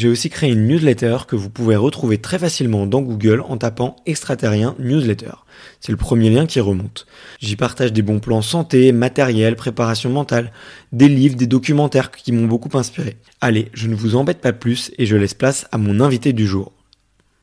[0.00, 3.96] j'ai aussi créé une newsletter que vous pouvez retrouver très facilement dans Google en tapant
[4.06, 5.32] extraterrien newsletter.
[5.78, 7.06] C'est le premier lien qui remonte.
[7.38, 10.52] J'y partage des bons plans santé, matériel, préparation mentale,
[10.92, 13.18] des livres, des documentaires qui m'ont beaucoup inspiré.
[13.42, 16.46] Allez, je ne vous embête pas plus et je laisse place à mon invité du
[16.46, 16.72] jour.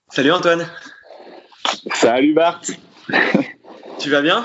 [0.09, 0.65] Salut Antoine.
[1.93, 2.61] Salut Bart.
[3.99, 4.43] tu vas bien?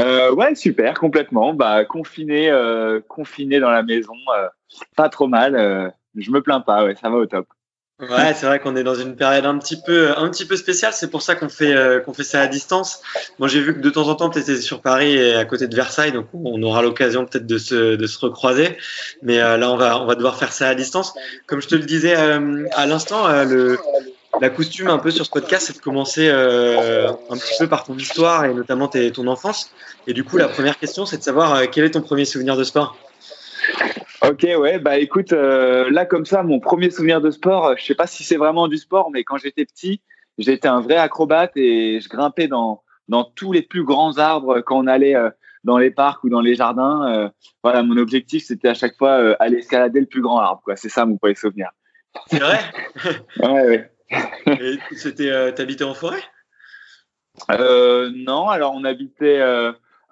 [0.00, 1.54] Euh, Ouais, super, complètement.
[1.54, 4.48] Bah confiné, euh, confiné dans la maison, euh,
[4.96, 5.92] pas trop mal.
[6.16, 7.46] Je me plains pas, ouais, ça va au top.
[7.98, 10.92] Ouais, c'est vrai qu'on est dans une période un petit peu, un petit peu spéciale.
[10.92, 13.00] C'est pour ça qu'on fait, euh, qu'on fait ça à distance.
[13.38, 15.66] Moi, j'ai vu que de temps en temps, tu étais sur Paris et à côté
[15.66, 18.76] de Versailles, donc on aura l'occasion peut-être de se, de se recroiser.
[19.22, 21.14] Mais euh, là, on va, on va devoir faire ça à distance.
[21.46, 23.78] Comme je te le disais euh, à l'instant, le,
[24.42, 27.96] la costume un peu sur ce podcast, c'est de commencer un petit peu par ton
[27.96, 29.70] histoire et notamment ton enfance.
[30.06, 32.64] Et du coup, la première question, c'est de savoir quel est ton premier souvenir de
[32.64, 32.98] sport?
[34.22, 37.84] Ok, ouais, bah écoute, euh, là comme ça, mon premier souvenir de sport, euh, je
[37.84, 40.00] sais pas si c'est vraiment du sport, mais quand j'étais petit,
[40.38, 44.78] j'étais un vrai acrobate et je grimpais dans dans tous les plus grands arbres quand
[44.78, 45.30] on allait euh,
[45.64, 47.30] dans les parcs ou dans les jardins.
[47.62, 50.76] voilà, mon objectif c'était à chaque fois aller escalader le plus grand arbre, quoi.
[50.76, 51.70] C'est ça mon premier souvenir.
[52.28, 52.58] C'est vrai?
[53.42, 53.90] ouais, ouais.
[54.60, 56.22] et c'était, t'habitais en forêt?
[57.48, 59.40] Non, alors on habitait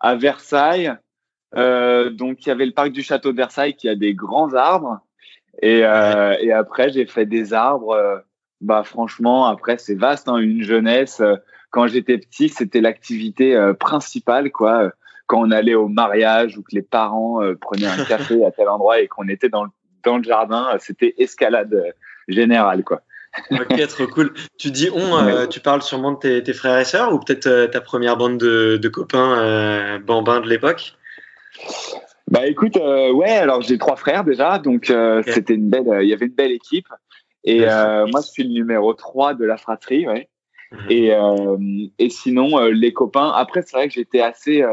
[0.01, 0.93] à Versailles.
[1.57, 4.55] Euh, donc il y avait le parc du château de Versailles qui a des grands
[4.55, 5.01] arbres.
[5.63, 7.93] Et, euh, et après j'ai fait des arbres.
[7.93, 8.19] Euh,
[8.61, 11.23] bah franchement après c'est vaste, hein, une jeunesse.
[11.71, 14.91] Quand j'étais petit c'était l'activité principale quoi.
[15.27, 19.01] Quand on allait au mariage ou que les parents prenaient un café à tel endroit
[19.01, 19.71] et qu'on était dans le,
[20.05, 21.95] dans le jardin, c'était escalade
[22.29, 23.03] générale quoi.
[23.51, 24.33] ok, trop cool.
[24.59, 27.81] Tu dis on, tu parles sûrement de tes, tes frères et sœurs ou peut-être ta
[27.81, 30.95] première bande de, de copains euh, bambins de l'époque?
[32.31, 36.09] Bah écoute, euh, ouais, alors j'ai trois frères déjà, donc euh, c'était une belle, il
[36.09, 36.89] y avait une belle équipe.
[37.45, 40.29] Et euh, moi, je suis le numéro 3 de la fratrie, ouais.
[40.73, 40.87] Mhm.
[40.89, 41.13] Et,
[41.99, 44.65] et sinon, les copains, après, c'est vrai que j'étais assez,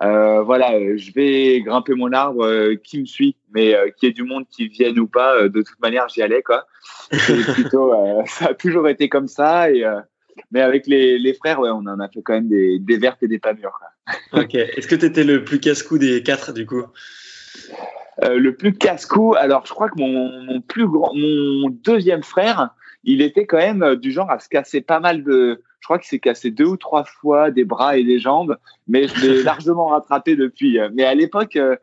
[0.00, 4.46] voilà, je vais grimper mon arbre, qui me suit, mais qu'il y ait du monde
[4.48, 6.66] qui vienne ou pas, de toute manière, j'y allais, quoi.
[7.54, 7.92] plutôt,
[8.26, 9.70] ça a toujours été comme ça.
[9.72, 9.84] Et,
[10.50, 13.22] mais avec les, les frères, ouais, on en a fait quand même des, des vertes
[13.22, 13.78] et des pas mûres.
[14.32, 14.54] ok.
[14.54, 16.84] Est-ce que tu étais le plus casse-cou des quatre, du coup?
[18.22, 22.70] Euh, Le plus casse-cou, alors je crois que mon, mon, plus grand, mon deuxième frère,
[23.04, 25.62] il était quand même euh, du genre à se casser pas mal de.
[25.80, 28.56] Je crois qu'il s'est cassé deux ou trois fois des bras et des jambes,
[28.88, 30.78] mais je l'ai largement rattrapé depuis.
[30.94, 31.76] Mais à l'époque, euh,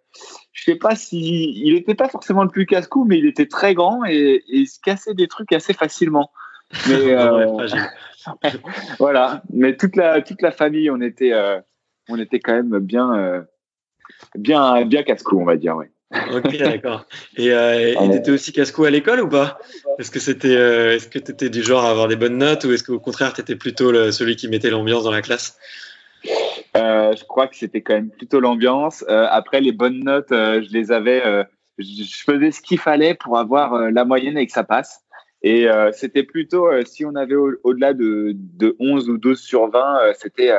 [0.51, 3.73] je sais pas si il n'était pas forcément le plus casse-cou, mais il était très
[3.73, 6.31] grand et, et, il se cassait des trucs assez facilement.
[6.89, 7.67] Mais euh,
[8.99, 9.41] voilà.
[9.51, 11.59] Mais toute la toute la famille, on était euh,
[12.09, 13.41] on était quand même bien euh,
[14.35, 15.91] bien, bien casse-cou, on va dire, ouais.
[16.33, 17.05] ok, d'accord.
[17.37, 19.57] Et euh, t'étais aussi casse-cou à l'école ou pas?
[19.99, 22.71] Est-ce que c'était, euh, est-ce que t'étais du genre à avoir des bonnes notes ou
[22.71, 25.57] est-ce qu'au contraire t'étais plutôt celui qui mettait l'ambiance dans la classe?
[26.77, 29.03] Euh, Je crois que c'était quand même plutôt l'ambiance.
[29.09, 31.45] Euh, après les bonnes notes, euh, je les avais.
[31.79, 35.02] Je, faisais ce qu'il fallait pour avoir la moyenne et que ça passe.
[35.43, 40.51] Et c'était plutôt si on avait au-delà de, de 11 ou 12 sur 20, c'était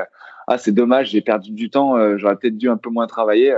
[0.47, 3.57] ah c'est dommage, j'ai perdu du temps, j'aurais peut-être dû un peu moins travailler.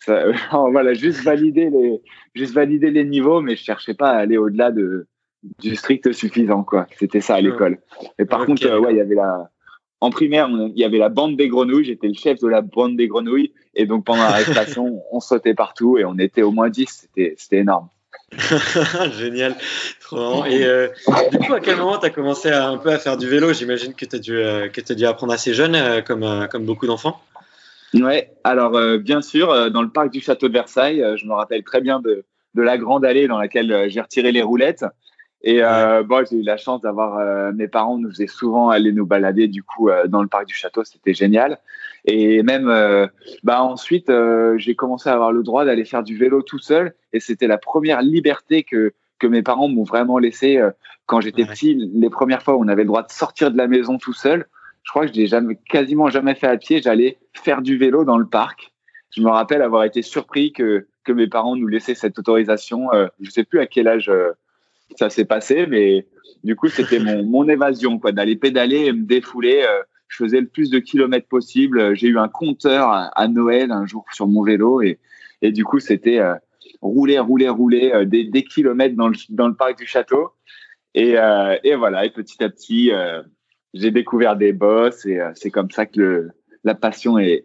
[0.00, 0.24] Ça,
[0.70, 2.02] voilà, juste valider les,
[2.34, 5.06] juste valider les niveaux, mais je cherchais pas à aller au-delà de
[5.58, 6.86] du strict suffisant, quoi.
[6.98, 7.78] C'était ça à l'école.
[8.18, 9.50] Et par contre, euh, ouais, il y avait la,
[10.00, 11.84] en primaire, il y avait la bande des grenouilles.
[11.84, 15.54] J'étais le chef de la bande des grenouilles, et donc pendant la récréation, on sautait
[15.54, 16.86] partout et on était au moins 10.
[16.88, 17.88] C'était, c'était énorme.
[19.18, 19.54] Génial,
[20.00, 20.88] trop Et euh,
[21.30, 23.52] du coup, à quel moment tu as commencé à, un peu à faire du vélo?
[23.52, 26.86] J'imagine que tu as dû, euh, que as dû apprendre assez jeune, comme, comme beaucoup
[26.86, 27.20] d'enfants.
[27.94, 31.26] Ouais, alors euh, bien sûr, euh, dans le parc du château de Versailles, euh, je
[31.26, 32.24] me rappelle très bien de,
[32.54, 34.84] de la grande allée dans laquelle j'ai retiré les roulettes.
[35.42, 39.46] Et bon, j'ai eu la chance d'avoir mes parents nous faisaient souvent aller nous balader
[39.46, 41.58] du coup dans le parc du château, c'était génial.
[42.06, 42.66] Et même
[43.42, 44.10] bah ensuite,
[44.56, 47.58] j'ai commencé à avoir le droit d'aller faire du vélo tout seul, et c'était la
[47.58, 50.60] première liberté que que mes parents m'ont vraiment laissé
[51.06, 51.74] quand j'étais petit.
[51.94, 54.46] Les premières fois où on avait le droit de sortir de la maison tout seul,
[54.86, 56.80] je crois que je l'ai jamais, quasiment jamais fait à pied.
[56.80, 58.72] J'allais faire du vélo dans le parc.
[59.10, 62.92] Je me rappelle avoir été surpris que, que mes parents nous laissaient cette autorisation.
[62.92, 64.30] Euh, je sais plus à quel âge euh,
[64.96, 66.06] ça s'est passé, mais
[66.44, 69.64] du coup, c'était mon, mon évasion, quoi, d'aller pédaler et me défouler.
[69.66, 69.82] Euh,
[70.16, 71.94] je faisais le plus de kilomètres possible.
[71.94, 74.98] J'ai eu un compteur à, Noël un jour sur mon vélo et,
[75.42, 76.34] et du coup, c'était euh,
[76.80, 80.30] rouler, rouler, rouler des, des, kilomètres dans le, dans le parc du château.
[80.94, 81.16] Et,
[81.62, 82.90] et voilà, et petit à petit,
[83.76, 86.30] j'ai découvert des boss et euh, c'est comme ça que le,
[86.64, 87.44] la passion est,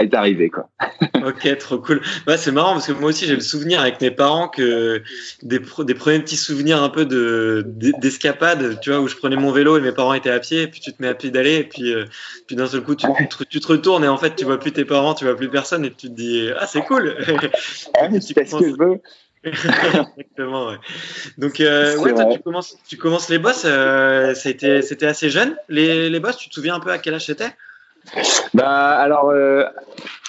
[0.00, 0.68] est arrivée quoi.
[1.14, 2.00] ok, trop cool.
[2.26, 5.02] Ouais, c'est marrant parce que moi aussi j'ai le souvenir avec mes parents que
[5.42, 7.64] des, des premiers petits souvenirs un peu de
[8.00, 10.66] d'escapade, tu vois, où je prenais mon vélo et mes parents étaient à pied, et
[10.66, 12.04] puis tu te mets à pied d'aller et puis euh,
[12.46, 13.06] puis d'un seul coup tu,
[13.48, 15.84] tu, te retournes et en fait tu vois plus tes parents, tu vois plus personne
[15.84, 17.16] et tu te dis ah c'est cool.
[17.98, 19.00] Ah, tu ce que je veux.
[19.46, 20.68] Exactement.
[20.68, 20.76] Ouais.
[21.38, 23.62] Donc, euh, ouais, toi, tu commences, tu commences les boss.
[23.64, 25.56] Euh, c'était, c'était assez jeune.
[25.68, 27.50] Les, les boss, tu te souviens un peu à quel âge c'était?
[28.54, 29.64] Bah, alors euh,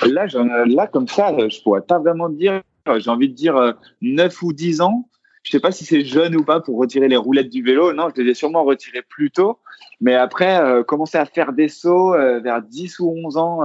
[0.05, 0.25] là,
[0.65, 2.61] là, comme ça, je pourrais pas vraiment dire.
[2.97, 5.09] J'ai envie de dire 9 ou 10 ans.
[5.43, 7.93] Je sais pas si c'est jeune ou pas pour retirer les roulettes du vélo.
[7.93, 9.59] Non, je les ai sûrement retirées plus tôt.
[9.99, 13.59] Mais après, commencer à faire des sauts vers 10 ou 11 ans,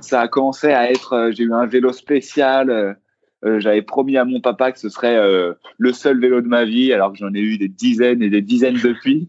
[0.00, 1.30] ça a commencé à être.
[1.32, 2.96] j'ai eu un vélo spécial
[3.44, 6.64] euh, j'avais promis à mon papa que ce serait euh, le seul vélo de ma
[6.64, 9.28] vie, alors que j'en ai eu des dizaines et des dizaines depuis.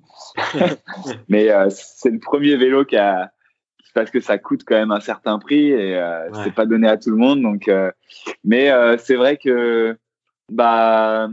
[1.30, 3.32] Mais euh, c'est le premier vélo qui a,
[3.94, 6.02] parce que ça coûte quand même un certain prix et
[6.44, 7.42] c'est pas donné à tout le monde.
[7.42, 7.70] Donc,
[8.44, 9.98] mais c'est vrai que
[10.52, 11.30] bah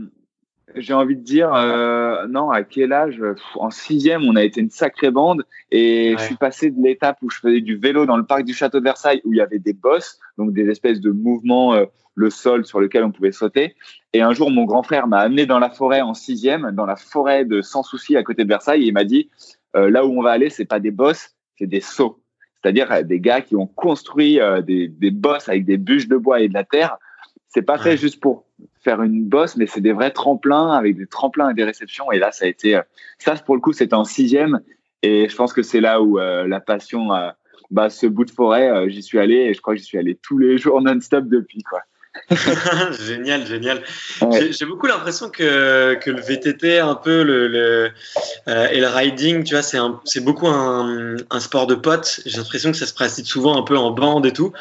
[0.75, 3.21] j'ai envie de dire, euh, non, à quel âge
[3.55, 7.29] En sixième, on a été une sacrée bande et je suis passé de l'étape où
[7.29, 9.59] je faisais du vélo dans le parc du château de Versailles où il y avait
[9.59, 11.85] des bosses, donc des espèces de mouvements, euh,
[12.15, 13.75] le sol sur lequel on pouvait sauter.
[14.13, 16.95] Et un jour, mon grand frère m'a amené dans la forêt en sixième, dans la
[16.95, 19.29] forêt de Sans Souci à côté de Versailles et il m'a dit,
[19.75, 22.20] euh, là où on va aller, c'est pas des bosses, c'est des sauts.
[22.61, 26.17] C'est-à-dire euh, des gars qui ont construit euh, des, des bosses avec des bûches de
[26.17, 26.97] bois et de la terre.
[27.49, 28.45] C'est pas fait juste pour
[28.79, 32.11] faire une bosse, mais c'est des vrais tremplins avec des tremplins et des réceptions.
[32.11, 32.81] Et là, ça a été, euh,
[33.19, 34.61] ça pour le coup, c'était en sixième.
[35.03, 37.09] Et je pense que c'est là où euh, la passion,
[37.71, 39.97] bah, ce bout de forêt, euh, j'y suis allé et je crois que j'y suis
[39.97, 41.79] allé tous les jours non-stop depuis, quoi.
[42.99, 43.83] génial, génial.
[44.49, 47.91] J'ai beaucoup l'impression que, que le VTT, un peu le, le
[48.49, 52.21] euh, et le riding, tu vois, c'est beaucoup un, un, sport de potes.
[52.25, 54.51] J'ai l'impression que ça se pratique souvent un peu en bande et tout.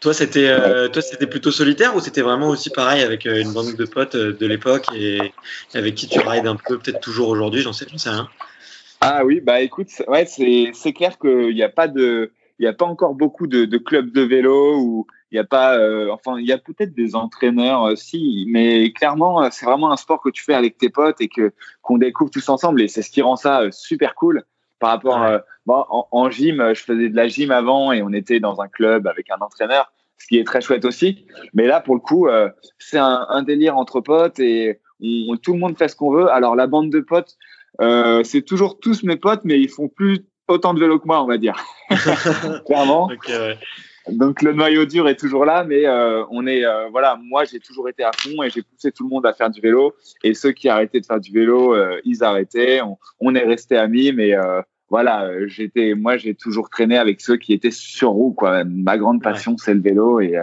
[0.00, 3.52] Toi, c'était euh, toi, c'était plutôt solitaire ou c'était vraiment aussi pareil avec euh, une
[3.52, 5.32] bande de potes de l'époque et
[5.74, 8.28] avec qui tu rides un peu, peut-être toujours aujourd'hui, j'en sais, sais rien.
[9.00, 12.68] Ah oui, bah écoute, ouais, c'est c'est clair qu'il n'y a pas de il n'y
[12.68, 16.08] a pas encore beaucoup de, de clubs de vélo ou il n'y a pas, euh,
[16.10, 19.96] enfin, il y a peut-être des entraîneurs, euh, si, mais clairement, euh, c'est vraiment un
[19.96, 23.02] sport que tu fais avec tes potes et que qu'on découvre tous ensemble et c'est
[23.02, 24.44] ce qui rend ça super cool
[24.78, 25.26] par rapport.
[25.64, 29.06] bon, en, gym, je faisais de la gym avant et on était dans un club
[29.06, 31.26] avec un entraîneur, ce qui est très chouette aussi.
[31.54, 32.28] Mais là, pour le coup,
[32.78, 36.30] c'est un, un, délire entre potes et tout le monde fait ce qu'on veut.
[36.30, 37.38] Alors la bande de potes,
[38.24, 41.26] c'est toujours tous mes potes, mais ils font plus autant de vélo que moi, on
[41.26, 41.56] va dire.
[42.66, 43.08] Clairement.
[43.08, 43.58] ouais.
[44.08, 47.58] Donc le noyau dur est toujours là, mais euh, on est euh, voilà, moi j'ai
[47.58, 49.94] toujours été à fond et j'ai poussé tout le monde à faire du vélo.
[50.22, 52.80] Et ceux qui arrêtaient de faire du vélo, euh, ils arrêtaient.
[52.82, 54.32] On, on est resté amis, mais
[54.88, 58.62] voilà, j'étais, moi j'ai toujours traîné avec ceux qui étaient sur roue quoi.
[58.64, 60.36] Ma grande passion c'est le vélo et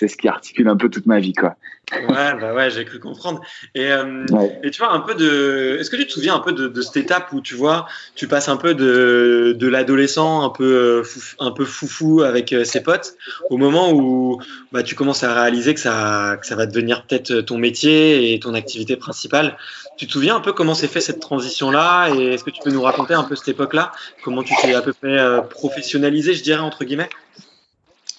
[0.00, 1.56] c'est ce qui articule un peu toute ma vie, quoi.
[1.92, 3.42] Ouais, bah ouais, j'ai cru comprendre.
[3.74, 4.24] Et, euh,
[4.62, 5.76] et, tu vois, un peu de.
[5.78, 8.26] Est-ce que tu te souviens un peu de, de, cette étape où tu vois, tu
[8.26, 11.02] passes un peu de, de l'adolescent un peu,
[11.38, 13.14] un peu foufou avec ses potes,
[13.50, 14.40] au moment où
[14.72, 18.40] bah, tu commences à réaliser que ça, que ça va devenir peut-être ton métier et
[18.40, 19.58] ton activité principale.
[19.98, 22.70] Tu te souviens un peu comment s'est fait cette transition-là Et est-ce que tu peux
[22.70, 23.92] nous raconter un peu cette époque-là?
[24.24, 25.18] Comment tu t'es à peu près
[25.50, 27.10] professionnalisé, je dirais, entre guillemets?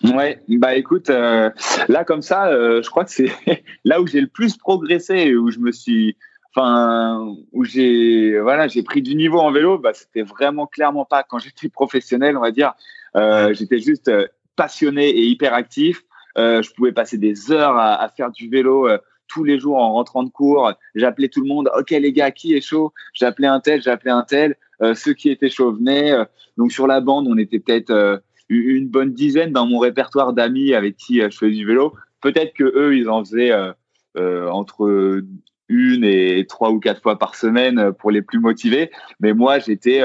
[0.04, 1.52] Ouais, bah écoute, euh,
[1.88, 3.32] là comme ça, euh, je crois que c'est
[3.86, 6.18] là où j'ai le plus progressé, où je me suis,
[6.50, 9.78] enfin, où j'ai, voilà, j'ai pris du niveau en vélo.
[9.78, 12.74] Bah, c'était vraiment clairement pas quand j'étais professionnel, on va dire.
[13.16, 14.12] Euh, j'étais juste
[14.56, 16.04] passionné et hyper actif.
[16.36, 18.90] je pouvais passer des heures à, à faire du vélo
[19.28, 20.74] tous les jours en rentrant de cours.
[20.96, 21.70] J'appelais tout le monde.
[21.78, 22.92] Ok les gars, qui est chaud?
[23.14, 24.56] J'appelais un tel, j'appelais un tel.
[24.96, 26.14] ceux qui étaient chauds venaient.
[26.58, 30.98] donc sur la bande, on était peut-être une bonne dizaine dans mon répertoire d'amis avec
[30.98, 31.94] qui euh, je fais du vélo.
[32.22, 33.72] Peut-être que eux, ils en faisaient euh,
[34.18, 35.24] euh, entre
[35.70, 38.92] une et trois ou quatre fois par semaine pour les plus motivés.
[39.20, 40.04] Mais moi, j'étais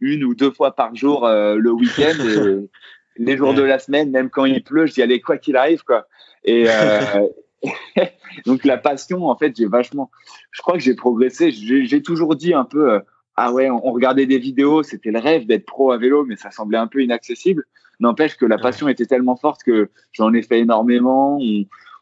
[0.00, 2.66] une ou deux fois par jour le week-end.
[3.16, 6.08] les jours de la semaine, même quand il pleut, j'y allais quoi qu'il arrive, quoi.
[6.44, 6.66] Et
[8.44, 10.10] donc la passion, en fait, j'ai vachement.
[10.50, 11.52] Je crois que j'ai progressé.
[11.52, 13.00] J'ai toujours dit un peu,
[13.36, 16.50] ah ouais, on regardait des vidéos, c'était le rêve d'être pro à vélo, mais ça
[16.50, 17.64] semblait un peu inaccessible.
[18.00, 21.38] N'empêche que la passion était tellement forte que j'en ai fait énormément.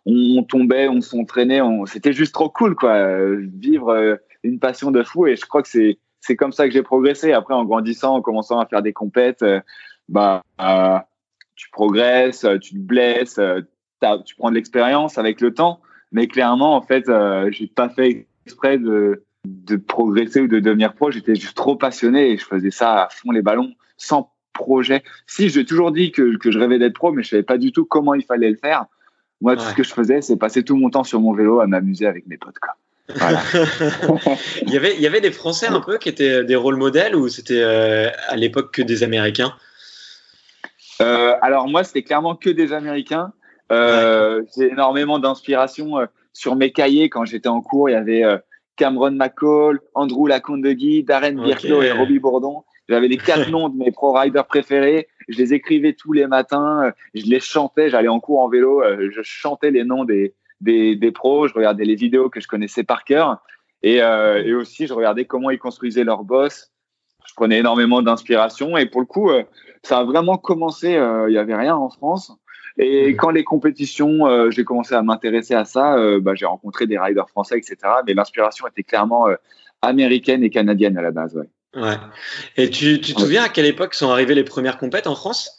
[0.06, 3.34] On, tombait, on s'entraînait, c'était juste trop cool, quoi.
[3.36, 5.26] Vivre euh, une passion de fou.
[5.26, 7.32] Et je crois que c'est c'est comme ça que j'ai progressé.
[7.32, 9.60] Après, en grandissant, en commençant à faire des compètes, euh,
[10.08, 10.98] bah, euh,
[11.56, 13.40] tu progresses, tu te blesses,
[14.24, 15.80] tu prends de l'expérience avec le temps.
[16.12, 17.10] Mais clairement, en fait,
[17.50, 21.10] j'ai pas fait exprès de, de progresser ou de devenir pro.
[21.10, 25.02] J'étais juste trop passionné et je faisais ça à fond les ballons sans projet.
[25.26, 27.72] Si, j'ai toujours dit que, que je rêvais d'être pro, mais je savais pas du
[27.72, 28.86] tout comment il fallait le faire.
[29.40, 31.66] Moi, tout ce que je faisais, c'est passer tout mon temps sur mon vélo à
[31.66, 32.60] m'amuser avec mes potes.
[32.60, 32.76] Quoi.
[34.62, 37.16] il, y avait, il y avait des Français un peu qui étaient des rôles modèles
[37.16, 39.54] ou c'était euh, à l'époque que des Américains?
[41.00, 43.32] Euh, Alors moi, c'était clairement que des Américains.
[43.72, 47.90] Euh, J'ai énormément d'inspiration sur mes cahiers quand j'étais en cours.
[47.90, 48.22] Il y avait
[48.76, 51.68] Cameron McCall, Andrew Lacombe de Guy, Darren okay.
[51.68, 52.62] et Robbie Bourdon.
[52.88, 55.08] J'avais les quatre noms de mes pro riders préférés.
[55.28, 56.92] Je les écrivais tous les matins.
[57.14, 57.90] Je les chantais.
[57.90, 58.82] J'allais en cours en vélo.
[58.82, 61.48] Euh, je chantais les noms des, des, des pros.
[61.48, 63.42] Je regardais les vidéos que je connaissais par cœur.
[63.82, 66.70] Et, euh, et aussi, je regardais comment ils construisaient leur boss.
[67.26, 68.76] Je prenais énormément d'inspiration.
[68.76, 69.44] Et pour le coup, euh,
[69.82, 70.90] ça a vraiment commencé.
[70.92, 72.32] Il n'y avait rien en France.
[72.78, 77.28] Et quand les compétitions, j'ai commencé à m'intéresser à ça, bah, j'ai rencontré des riders
[77.28, 77.76] français, etc.
[78.06, 79.26] Mais l'inspiration était clairement
[79.82, 81.36] américaine et canadienne à la base.
[81.36, 81.50] Ouais.
[81.74, 81.96] Ouais.
[82.56, 85.58] Et tu, tu te souviens à quelle époque sont arrivées les premières compètes en France?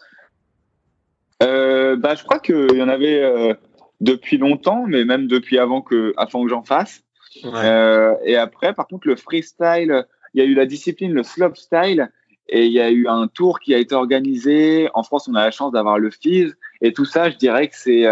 [1.41, 3.53] Euh, bah, Je crois qu'il y en avait euh,
[3.99, 7.03] depuis longtemps, mais même depuis avant que, avant que j'en fasse.
[7.45, 12.11] Euh, et après, par contre, le freestyle, il y a eu la discipline, le slopestyle,
[12.47, 14.89] et il y a eu un tour qui a été organisé.
[14.93, 16.51] En France, on a la chance d'avoir le FIS.
[16.81, 18.05] Et tout ça, je dirais que c'est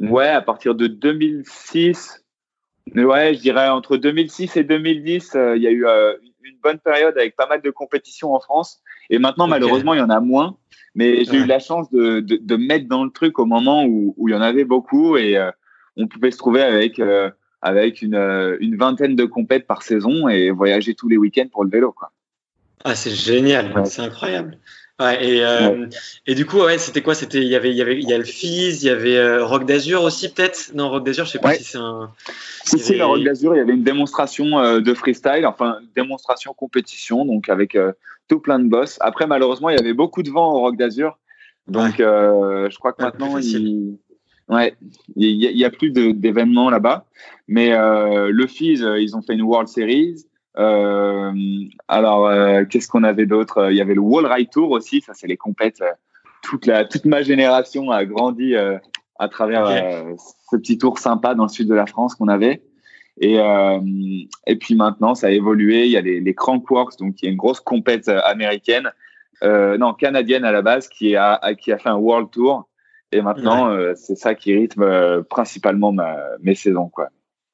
[0.00, 2.24] ouais, à partir de 2006.
[2.94, 5.86] Ouais, je dirais entre 2006 et 2010, il y a eu
[6.44, 8.80] une bonne période avec pas mal de compétitions en France.
[9.10, 10.56] Et maintenant, malheureusement, il y en a moins.
[10.94, 14.14] Mais j'ai eu la chance de, de, de, mettre dans le truc au moment où,
[14.16, 15.50] où il y en avait beaucoup et euh,
[15.96, 17.30] on pouvait se trouver avec, euh,
[17.62, 21.64] avec une, euh, une, vingtaine de compètes par saison et voyager tous les week-ends pour
[21.64, 21.90] le vélo.
[21.90, 22.12] Quoi.
[22.84, 24.58] Ah, c'est génial, c'est incroyable.
[25.00, 25.86] Ouais, et, euh,
[26.24, 28.12] et du coup, ouais, c'était quoi C'était il y avait il y avait il y
[28.12, 30.70] a le Fizz, il y avait euh, Rock d'Azur aussi peut-être.
[30.74, 32.12] Non, Rock d'Azur, je sais pas si c'est un.
[32.64, 36.54] Si si, le Rock d'Azur, il y avait une démonstration euh, de freestyle, enfin démonstration
[36.54, 37.76] compétition, donc avec
[38.28, 38.98] tout plein de boss.
[39.00, 41.18] Après, malheureusement, il y avait beaucoup de vent au Rock d'Azur,
[41.66, 43.98] donc je crois que maintenant il
[44.46, 44.76] Ouais,
[45.16, 47.06] il y, a, plus d'événements là-bas,
[47.48, 50.24] mais le Fizz, ils ont fait une World Series.
[50.56, 51.32] Euh,
[51.88, 53.70] alors, euh, qu'est-ce qu'on avait d'autre?
[53.70, 55.00] Il y avait le Wall Ride Tour aussi.
[55.00, 55.80] Ça, c'est les compètes.
[55.80, 55.90] Euh,
[56.42, 59.66] toute la toute ma génération a grandi à travers
[60.50, 62.62] ce petit tour sympa dans le sud de la France qu'on avait.
[63.18, 63.80] Et, euh,
[64.46, 65.86] et puis maintenant, ça a évolué.
[65.86, 68.90] Il y a les, les Crankworks, donc il y a une grosse compète américaine,
[69.42, 72.68] euh, non canadienne à la base, qui a qui a fait un World Tour.
[73.10, 77.08] Et maintenant, c'est ça qui rythme principalement ma, mes saisons, quoi.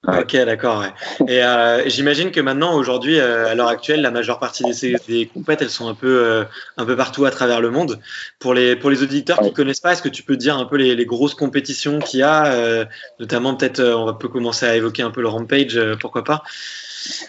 [0.07, 0.85] Ok, d'accord.
[1.29, 5.27] Et euh, j'imagine que maintenant, aujourd'hui, euh, à l'heure actuelle, la majeure partie des, des
[5.27, 6.45] compètes, elles sont un peu, euh,
[6.79, 8.01] un peu partout à travers le monde.
[8.39, 10.77] Pour les, pour les auditeurs qui connaissent pas, est-ce que tu peux dire un peu
[10.77, 12.87] les, les grosses compétitions qu'il y a,
[13.19, 16.43] notamment peut-être, on va peut commencer à évoquer un peu le Rampage, pourquoi pas?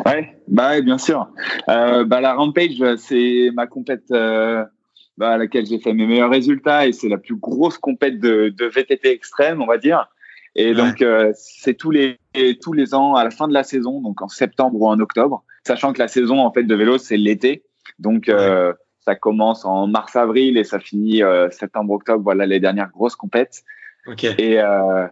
[0.06, 1.28] Ouais, bah bien sûr.
[1.68, 6.94] bah la Rampage, c'est ma compète bah, à laquelle j'ai fait mes meilleurs résultats et
[6.94, 10.08] c'est la plus grosse compète de, de VTT extrême, on va dire.
[10.56, 12.20] Et donc, euh, c'est tous les,
[12.62, 15.44] tous les ans à la fin de la saison, donc en septembre ou en octobre,
[15.66, 17.64] sachant que la saison en fait de vélo, c'est l'été.
[18.00, 22.24] Donc, euh, ça commence en mars-avril et ça finit euh, septembre-octobre.
[22.24, 23.64] Voilà les dernières grosses compètes.
[24.06, 24.34] Okay.
[24.38, 25.08] Et euh,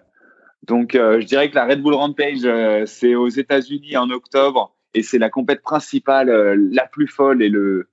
[0.68, 2.48] donc, je dirais que la Red Bull Rampage,
[2.86, 6.30] c'est aux États-Unis en octobre et c'est la compète principale,
[6.72, 7.88] la plus folle et le,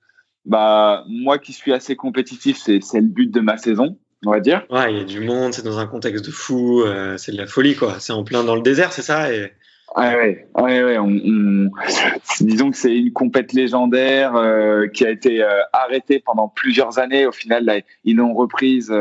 [0.47, 4.64] bah, moi qui suis assez compétitif, c'est le but de ma saison on va dire.
[4.70, 7.37] Ouais, il y a du monde, c'est dans un contexte de fou, euh, c'est de
[7.37, 7.96] la folie, quoi.
[7.99, 9.52] C'est en plein dans le désert, c'est ça et...
[9.96, 11.70] Ouais, ouais, ouais, On,
[12.40, 17.25] disons que c'est une compète légendaire euh, qui a été euh, arrêtée pendant plusieurs années.
[17.25, 18.92] Au final, là, ils l'ont reprise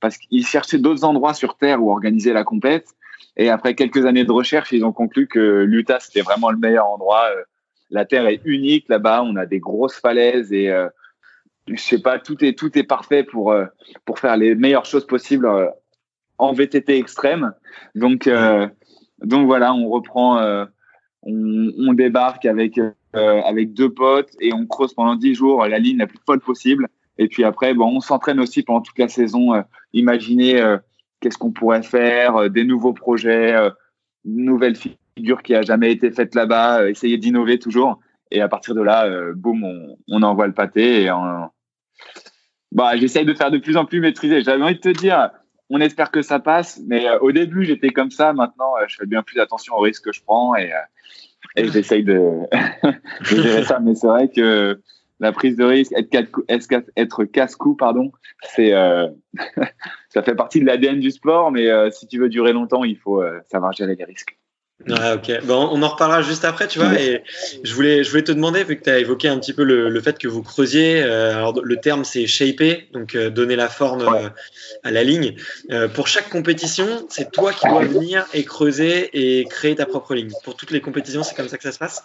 [0.00, 2.88] parce qu'ils cherchaient d'autres endroits sur Terre où organiser la compète.
[3.36, 6.86] Et après quelques années de recherche, ils ont conclu que l'Utah, c'était vraiment le meilleur
[6.86, 7.30] endroit.
[7.90, 9.22] La Terre est unique là-bas.
[9.22, 10.70] On a des grosses falaises et
[11.68, 13.66] je sais pas, tout est tout est parfait pour euh,
[14.04, 15.66] pour faire les meilleures choses possibles euh,
[16.38, 17.52] en VTT extrême.
[17.94, 18.66] Donc euh,
[19.22, 20.42] donc voilà, on reprend,
[21.22, 22.80] on, on, débarque avec
[23.12, 26.88] avec deux potes et on creuse pendant dix jours la ligne la plus folle possible.
[27.18, 29.62] Et puis après, bon, on s'entraîne aussi pendant toute la saison.
[29.92, 30.60] imaginer
[31.20, 33.54] qu'est-ce qu'on pourrait faire, des nouveaux projets,
[34.24, 38.00] une nouvelle figure qui a jamais été faite là-bas, essayer d'innover toujours.
[38.32, 41.02] Et à partir de là, euh, boum, on, on, envoie le pâté.
[41.02, 41.10] Et
[42.72, 44.42] bah, j'essaye de faire de plus en plus maîtrisé.
[44.42, 45.30] J'avais envie de te dire,
[45.68, 46.80] on espère que ça passe.
[46.86, 48.32] Mais euh, au début, j'étais comme ça.
[48.32, 50.70] Maintenant, euh, je fais bien plus attention aux risques que je prends et,
[51.56, 52.40] j'essaye de,
[53.30, 53.78] de, gérer ça.
[53.80, 54.80] Mais c'est vrai que
[55.20, 55.92] la prise de risque,
[56.48, 58.12] être, être casse-cou, pardon,
[58.42, 58.72] c'est
[60.08, 61.52] ça fait partie de l'ADN du sport.
[61.52, 64.38] Mais si tu veux durer longtemps, il faut savoir gérer les risques.
[64.88, 65.44] Ouais, ok.
[65.46, 66.98] Bon, on en reparlera juste après, tu vois.
[67.00, 67.22] Et
[67.62, 69.88] je voulais, je voulais te demander, vu que tu as évoqué un petit peu le,
[69.88, 73.68] le fait que vous creusiez, euh, alors le terme c'est shaper, donc euh, donner la
[73.68, 74.28] forme euh,
[74.82, 75.36] à la ligne.
[75.70, 80.14] Euh, pour chaque compétition, c'est toi qui dois venir et creuser et créer ta propre
[80.14, 80.30] ligne.
[80.44, 82.04] Pour toutes les compétitions, c'est comme ça que ça se passe?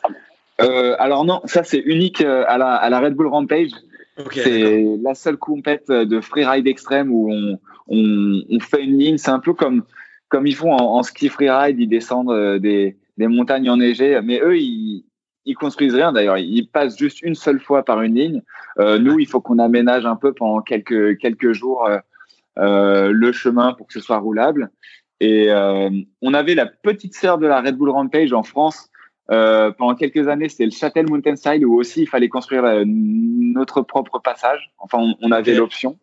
[0.60, 3.70] Alors non, ça c'est unique à la, à la Red Bull Rampage.
[4.20, 9.18] Okay, c'est la seule compète de freeride extrême où on, on, on fait une ligne.
[9.20, 9.84] C'est un peu comme
[10.30, 14.58] comme ils font en, ski freeride, ils descendent euh, des, des montagnes enneigées, mais eux,
[14.58, 15.06] ils,
[15.48, 16.38] ils construisent rien d'ailleurs.
[16.38, 18.44] Ils passent juste une seule fois par une ligne.
[18.80, 21.98] Euh, nous, il faut qu'on aménage un peu pendant quelques quelques jours euh,
[22.60, 24.70] euh le chemin pour que ce soit roulable.
[25.20, 25.90] Et euh,
[26.22, 28.90] on avait la petite sœur de la Red Bull Rampage en France.
[29.32, 34.20] Euh, pendant quelques années, c'était le Châtel Mountainside où aussi il fallait construire notre propre
[34.20, 34.72] passage.
[34.78, 35.98] Enfin, on, on avait l'option.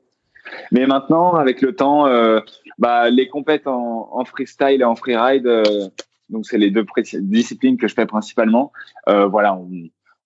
[0.73, 2.41] Mais maintenant, avec le temps, euh,
[2.79, 5.89] bah, les compètes en, en, freestyle et en freeride, euh,
[6.29, 6.85] donc c'est les deux
[7.21, 8.73] disciplines que je fais principalement.
[9.09, 9.71] Euh, voilà, on,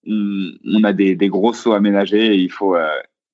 [0.07, 2.75] on, on, a des, des, gros sauts aménagés et il faut,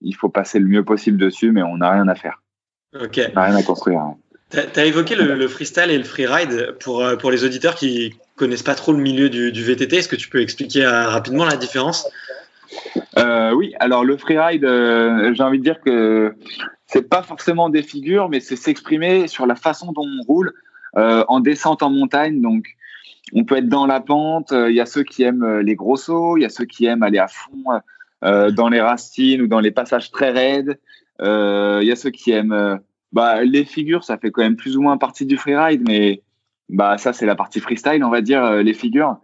[0.02, 2.42] il faut passer le mieux possible dessus, mais on n'a rien à faire.
[3.00, 3.20] Ok.
[3.32, 4.02] On n'a rien à construire.
[4.02, 4.18] Hein.
[4.52, 6.76] Tu as évoqué le, le, freestyle et le freeride.
[6.80, 10.16] Pour, pour les auditeurs qui connaissent pas trop le milieu du, du VTT, est-ce que
[10.16, 12.08] tu peux expliquer euh, rapidement la différence?
[13.18, 16.36] Euh, oui, alors le freeride, euh, j'ai envie de dire que
[16.88, 20.54] c'est pas forcément des figures, mais c'est s'exprimer sur la façon dont on roule
[20.98, 22.42] euh, en descente en montagne.
[22.42, 22.68] Donc,
[23.34, 24.52] on peut être dans la pente.
[24.52, 27.04] Il y a ceux qui aiment les gros sauts, il y a ceux qui aiment
[27.04, 27.64] aller à fond
[28.22, 30.80] dans les racines ou dans les passages très raides.
[31.20, 32.80] Il y a ceux qui aiment
[33.12, 34.04] bah, les figures.
[34.04, 36.22] Ça fait quand même plus ou moins partie du freeride, mais
[36.70, 39.18] bah ça c'est la partie freestyle, on va dire les figures.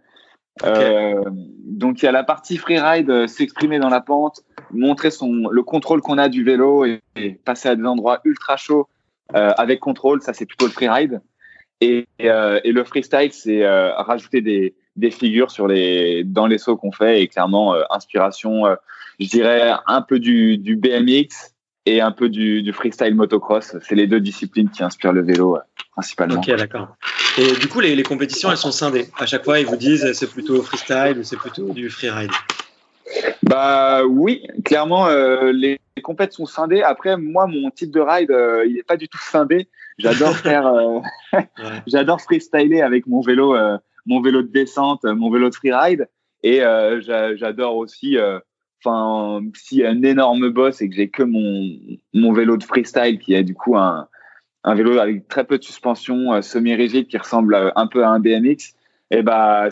[0.64, 1.22] Euh,
[1.64, 4.42] donc il y a la partie freeride, euh, s'exprimer dans la pente,
[4.72, 7.00] montrer son le contrôle qu'on a du vélo et,
[7.44, 8.88] passer à des endroits ultra chauds
[9.34, 11.20] euh, avec contrôle, ça c'est plutôt le freeride.
[11.80, 16.58] Et, euh, et le freestyle, c'est euh, rajouter des, des figures sur les dans les
[16.58, 18.64] sauts qu'on fait et clairement inspiration,
[19.18, 21.54] je dirais un peu du, du BMX
[21.84, 23.76] et un peu du, du freestyle motocross.
[23.82, 25.58] C'est les deux disciplines qui inspirent le vélo
[25.92, 26.40] principalement.
[26.40, 26.88] Ok, d'accord.
[27.38, 29.08] Et du coup, les, les, compétitions, elles sont scindées.
[29.18, 32.30] À chaque fois, ils vous disent c'est plutôt freestyle ou c'est plutôt du freeride.
[33.42, 36.82] Bah oui, clairement, euh, les, compétitions sont scindées.
[36.82, 39.68] Après, moi, mon type de ride, euh, il n'est pas du tout scindé.
[39.98, 41.00] J'adore faire, euh,
[41.32, 41.48] ouais.
[41.86, 43.56] j'adore freestyler avec mon vélo,
[44.06, 46.08] mon vélo de descente, mon vélo de freeride,
[46.42, 46.60] et
[47.36, 48.16] j'adore aussi
[48.84, 51.70] enfin s'il y a un énorme boss et que j'ai que mon
[52.14, 54.08] mon vélo de freestyle qui est du coup un
[54.64, 58.74] un vélo avec très peu de suspension semi-rigide qui ressemble un peu à un BMX
[59.12, 59.68] et bah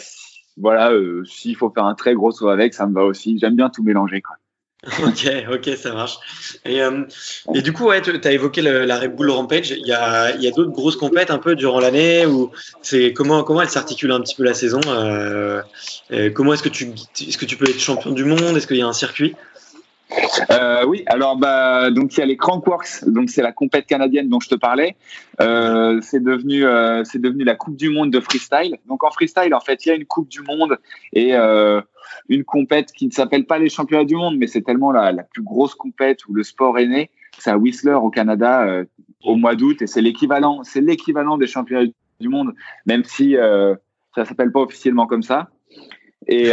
[0.60, 3.56] voilà euh, s'il faut faire un très gros saut avec ça me va aussi j'aime
[3.56, 4.36] bien tout mélanger quoi
[5.06, 6.16] ok, ok, ça marche.
[6.64, 7.04] Et, euh,
[7.54, 9.72] et du coup, ouais, tu as évoqué la Red Bull Rampage.
[9.72, 13.44] Il y a, y a d'autres grosses compètes un peu durant l'année où c'est comment
[13.44, 14.80] comment elle s'articule un petit peu la saison.
[14.86, 15.60] Euh,
[16.34, 18.56] comment est-ce que tu est-ce que tu peux être champion du monde?
[18.56, 19.36] Est-ce qu'il y a un circuit?
[20.50, 24.28] Euh, oui, alors bah donc il y a les Crankworks, donc c'est la compète canadienne
[24.28, 24.96] dont je te parlais.
[25.40, 28.78] Euh, c'est devenu euh, c'est devenu la Coupe du monde de freestyle.
[28.86, 30.78] Donc en freestyle en fait il y a une Coupe du monde
[31.12, 31.34] et
[32.28, 35.22] une compète qui ne s'appelle pas les Championnats du monde, mais c'est tellement la, la,
[35.22, 37.10] plus grosse compète où le sport est né.
[37.38, 38.84] C'est à Whistler au Canada
[39.24, 42.54] au mois d'août et c'est l'équivalent c'est l'équivalent des Championnats du monde,
[42.86, 43.36] même si
[44.14, 45.50] ça s'appelle pas officiellement comme ça.
[46.26, 46.52] Et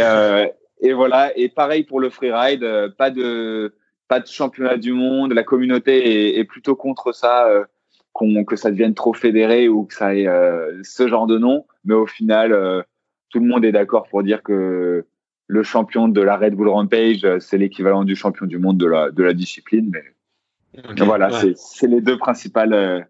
[0.80, 1.36] et voilà.
[1.36, 3.74] Et pareil pour le freeride, euh, pas de
[4.08, 5.32] pas de championnat du monde.
[5.32, 7.64] La communauté est, est plutôt contre ça, euh,
[8.12, 11.66] qu'on que ça devienne trop fédéré ou que ça ait euh, ce genre de nom.
[11.84, 12.82] Mais au final, euh,
[13.30, 15.06] tout le monde est d'accord pour dire que
[15.46, 19.10] le champion de la Red Bull Rampage, c'est l'équivalent du champion du monde de la
[19.10, 19.90] de la discipline.
[19.92, 21.52] Mais okay, voilà, ouais.
[21.56, 23.08] c'est les deux principales.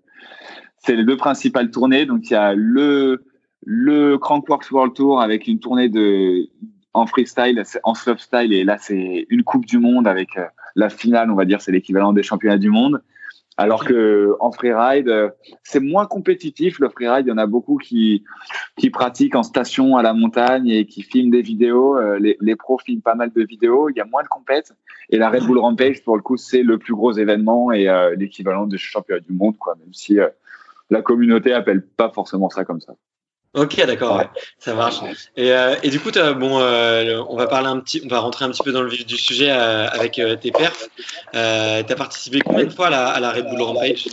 [0.78, 2.06] c'est les deux principales tournées.
[2.06, 3.24] Donc il y a le
[3.64, 6.48] le Crankworks World Tour avec une tournée de
[6.94, 11.30] en freestyle, en slopestyle, et là c'est une Coupe du Monde avec euh, la finale,
[11.30, 13.02] on va dire, c'est l'équivalent des championnats du monde.
[13.60, 15.30] Alors que en freeride, euh,
[15.64, 16.78] c'est moins compétitif.
[16.78, 18.22] Le freeride, il y en a beaucoup qui
[18.76, 21.96] qui pratiquent en station à la montagne et qui filment des vidéos.
[21.96, 23.88] Euh, les, pros filment pas mal de vidéos.
[23.88, 24.72] Il y a moins de compètes.
[25.10, 28.66] Et la Red Bull Rampage, pour le coup, c'est le plus gros événement et l'équivalent
[28.66, 29.74] des championnats du monde, quoi.
[29.74, 30.18] Même si
[30.90, 32.94] la communauté appelle pas forcément ça comme ça.
[33.54, 34.28] Ok, d'accord, ouais.
[34.58, 35.00] ça marche.
[35.36, 38.44] Et, euh, et du coup, bon, euh, on va parler un petit, on va rentrer
[38.44, 40.88] un petit peu dans le vif du sujet euh, avec tes perfs.
[41.32, 44.08] tu as participé combien de fois à la, à la, Red Bull Rampage?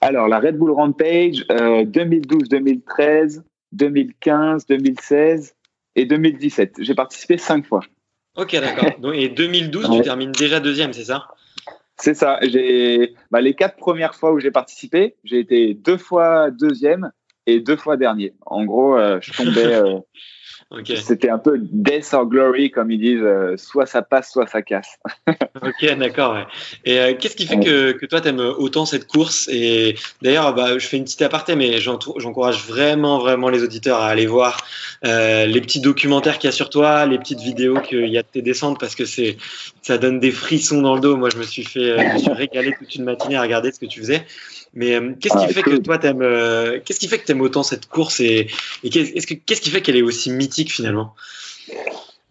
[0.00, 5.54] Alors, la Red Bull Rampage, 2012, 2013, 2015, 2016
[5.96, 6.76] et 2017.
[6.80, 7.82] J'ai participé cinq fois.
[8.36, 9.12] Ok, d'accord.
[9.14, 9.96] Et 2012, ouais.
[9.96, 11.28] tu termines déjà deuxième, c'est ça?
[11.96, 12.38] C'est ça.
[12.42, 17.10] J'ai bah, les quatre premières fois où j'ai participé, j'ai été deux fois deuxième
[17.46, 18.34] et deux fois dernier.
[18.46, 19.82] En gros, euh, je tombais.
[20.72, 20.96] Euh, okay.
[20.96, 23.22] C'était un peu death or glory, comme ils disent.
[23.22, 24.98] Euh, soit ça passe, soit ça casse.
[25.28, 26.34] ok, d'accord.
[26.34, 26.46] Ouais.
[26.84, 29.48] Et qu'est-ce qui fait que, que toi, t'aimes autant cette course?
[29.50, 34.08] Et d'ailleurs, bah, je fais une petite aparté, mais j'encourage vraiment, vraiment les auditeurs à
[34.08, 34.64] aller voir
[35.02, 38.28] les petits documentaires qu'il y a sur toi, les petites vidéos qu'il y a de
[38.28, 39.36] tes descentes, parce que c'est,
[39.82, 41.16] ça donne des frissons dans le dos.
[41.16, 43.80] Moi, je me suis fait, je me suis régalé toute une matinée à regarder ce
[43.80, 44.24] que tu faisais.
[44.72, 45.78] Mais euh, qu'est-ce qui ah, fait cool.
[45.78, 48.20] que toi t'aimes euh, Qu'est-ce qui fait que t'aimes autant cette course?
[48.20, 48.46] Et,
[48.84, 51.14] et qu'est-ce que qu'est-ce qui fait qu'elle est aussi mythique finalement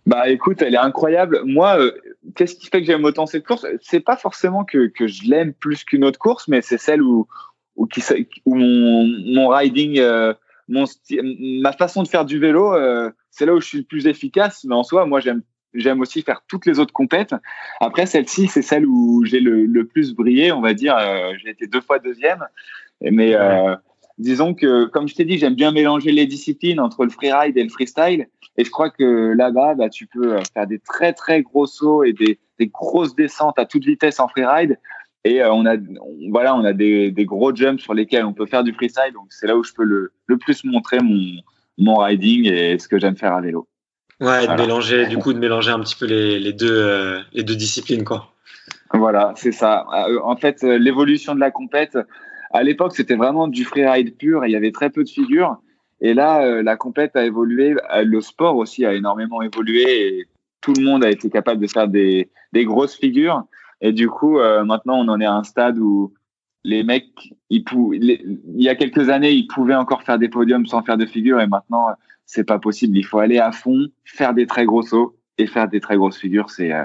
[0.05, 1.41] Bah écoute, elle est incroyable.
[1.45, 1.91] Moi, euh,
[2.35, 3.65] qu'est-ce qui fait que j'aime autant cette course?
[3.81, 7.27] C'est pas forcément que je l'aime plus qu'une autre course, mais c'est celle où
[8.45, 10.33] où, mon riding, euh,
[10.67, 10.85] mon
[11.61, 14.63] ma façon de faire du vélo, euh, c'est là où je suis le plus efficace.
[14.65, 15.41] Mais en soi, moi j'aime
[15.75, 17.35] J'aime aussi faire toutes les autres compètes.
[17.79, 20.97] Après, celle-ci, c'est celle où j'ai le, le, plus brillé, on va dire.
[21.37, 22.43] J'ai été deux fois deuxième.
[23.01, 23.35] Mais
[24.19, 27.63] disons que, comme je t'ai dit, j'aime bien mélanger les disciplines entre le freeride et
[27.63, 28.27] le freestyle.
[28.58, 32.13] Et je crois que là-bas, bah, tu peux faire des très, très gros sauts et
[32.13, 34.77] des, des grosses descentes à toute vitesse en freeride.
[35.25, 38.34] Et euh, on a, on, voilà, on a des, des, gros jumps sur lesquels on
[38.34, 39.13] peut faire du freestyle.
[39.13, 41.41] Donc, c'est là où je peux le, le plus montrer mon,
[41.77, 43.67] mon riding et ce que j'aime faire à vélo.
[44.21, 44.62] Ouais, de voilà.
[44.62, 48.03] mélanger, du coup, de mélanger un petit peu les, les deux, euh, les deux disciplines,
[48.03, 48.34] quoi.
[48.93, 49.86] Voilà, c'est ça.
[49.93, 51.97] Euh, en fait, euh, l'évolution de la compète,
[52.51, 55.57] à l'époque, c'était vraiment du freeride pur et il y avait très peu de figures.
[56.01, 60.27] Et là, euh, la compète a évolué, le sport aussi a énormément évolué et
[60.62, 63.43] tout le monde a été capable de faire des, des grosses figures.
[63.81, 66.13] Et du coup, euh, maintenant, on en est à un stade où
[66.63, 70.65] les mecs, ils pou il y a quelques années, ils pouvaient encore faire des podiums
[70.65, 71.88] sans faire de figures et maintenant,
[72.25, 72.97] c'est pas possible.
[72.97, 76.17] Il faut aller à fond, faire des très gros sauts et faire des très grosses
[76.17, 76.49] figures.
[76.49, 76.83] C'est euh,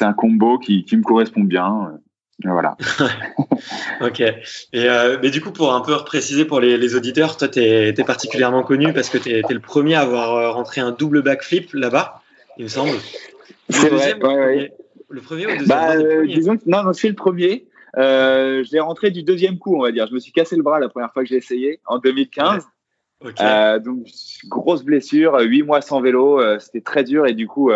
[0.00, 1.98] un combo qui, qui me correspond bien.
[2.44, 2.76] Voilà.
[4.00, 4.20] ok.
[4.20, 4.34] Et
[4.74, 7.88] euh, mais du coup, pour un peu préciser pour les, les auditeurs, toi, tu es,
[7.88, 10.92] es, particulièrement connu parce que tu es, es, le premier à avoir euh, rentré un
[10.92, 12.22] double backflip là-bas,
[12.56, 12.96] il me semble.
[13.68, 14.14] C'est vrai.
[14.22, 14.72] Ouais, ouais.
[15.08, 17.66] Le premier ou le deuxième bah, euh, disons que, non, non, je suis le premier.
[17.98, 20.06] Euh, je l'ai rentré du deuxième coup, on va dire.
[20.06, 22.64] Je me suis cassé le bras la première fois que j'ai essayé en 2015.
[23.22, 23.42] Okay.
[23.42, 24.06] Euh, donc
[24.48, 27.70] grosse blessure, huit mois sans vélo, c'était très dur et du coup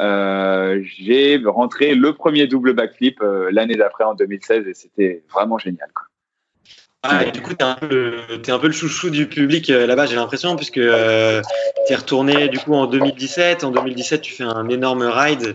[0.00, 5.88] j'ai rentré le premier double backflip euh, l'année d'après en 2016 et c'était vraiment génial.
[7.06, 10.16] Ah, du coup, t'es un, es un peu le chouchou du public euh, là-bas, j'ai
[10.16, 11.42] l'impression, puisque euh,
[11.86, 13.62] t'es retourné du coup en 2017.
[13.62, 15.54] En 2017, tu fais un énorme ride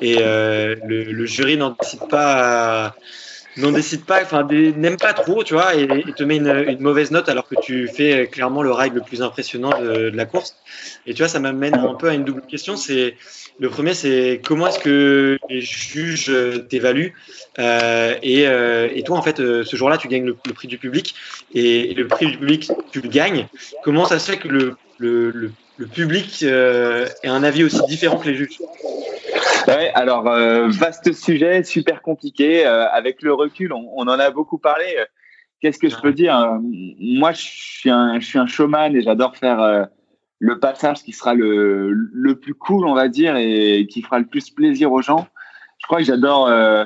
[0.00, 2.96] et le, jury n'en décide pas
[3.58, 6.80] n'en décide pas, enfin n'aime pas trop, tu vois, et, et te met une, une,
[6.80, 10.26] mauvaise note alors que tu fais clairement le ride le plus impressionnant de, de la
[10.26, 10.54] course.
[11.06, 12.76] Et tu vois, ça m'amène un peu à une double question.
[12.76, 13.16] C'est
[13.60, 16.32] le premier, c'est comment est-ce que les juges
[16.68, 17.12] t'évaluent
[17.58, 20.68] euh, et, euh, et, toi, en fait, euh, ce jour-là, tu gagnes le, le, prix
[20.68, 21.14] du public
[21.52, 23.48] et, le prix du public, tu le gagnes.
[23.82, 28.28] Comment ça se fait que le, le, le public ait un avis aussi différent que
[28.28, 28.58] les juges?
[29.66, 32.64] Ouais, alors vaste sujet, super compliqué.
[32.64, 34.84] avec le recul, on, on, en a beaucoup parlé.
[35.60, 36.58] Qu'est-ce que je peux dire?
[37.00, 39.88] Moi, je suis un, je suis un showman et j'adore faire
[40.38, 44.26] le passage qui sera le, le plus cool, on va dire, et qui fera le
[44.26, 45.26] plus plaisir aux gens.
[45.78, 46.84] Je crois que j'adore, euh,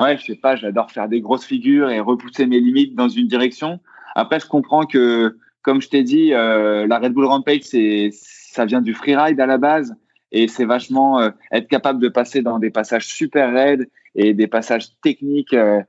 [0.00, 3.28] ouais, je sais pas, j'adore faire des grosses figures et repousser mes limites dans une
[3.28, 3.80] direction.
[4.16, 8.64] Après, je comprends que, comme je t'ai dit, euh, la Red Bull Rampage, c'est, ça
[8.64, 9.94] vient du freeride à la base,
[10.32, 14.46] et c'est vachement euh, être capable de passer dans des passages super raides et des
[14.46, 15.80] passages techniques euh,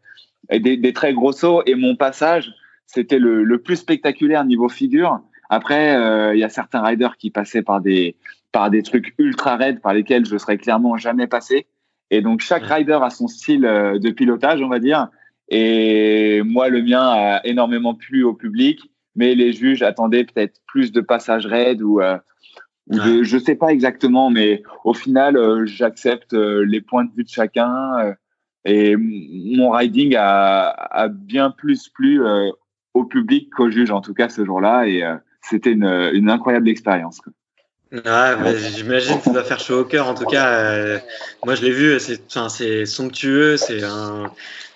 [0.50, 1.64] et des, des, très gros sauts.
[1.66, 2.52] Et mon passage,
[2.86, 7.30] c'était le, le plus spectaculaire niveau figure après, euh, il y a certains riders qui
[7.30, 8.16] passaient par des
[8.54, 11.68] par des trucs ultra raides par lesquels je serais clairement jamais passé.
[12.10, 15.10] Et donc chaque rider a son style euh, de pilotage, on va dire.
[15.50, 18.80] Et moi, le mien a énormément plu au public,
[19.16, 22.18] mais les juges attendaient peut-être plus de passages raides ou, euh,
[22.90, 28.16] je, ne sais pas exactement, mais au final, j'accepte les points de vue de chacun.
[28.64, 32.22] et mon riding a, a, bien plus plu
[32.94, 34.88] au public qu'aux juges, en tout cas ce jour-là.
[34.88, 35.04] Et
[35.42, 37.20] c'était une, une, incroyable expérience.
[38.06, 38.38] Ah,
[38.76, 40.08] j'imagine que ça doit faire chaud au cœur.
[40.08, 41.00] En tout cas, euh,
[41.44, 43.58] moi je l'ai vu, c'est, c'est somptueux.
[43.58, 44.32] C'est un,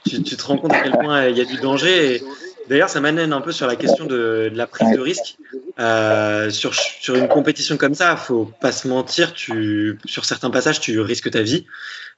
[0.06, 2.16] tu, tu, te rends compte à quel point il y a du danger.
[2.16, 2.24] Et
[2.70, 5.38] d'ailleurs, ça m'amène un peu sur la question de, de la prise de risque.
[5.80, 9.34] Euh, sur, sur une compétition comme ça, faut pas se mentir.
[9.34, 11.66] Tu, sur certains passages, tu risques ta vie.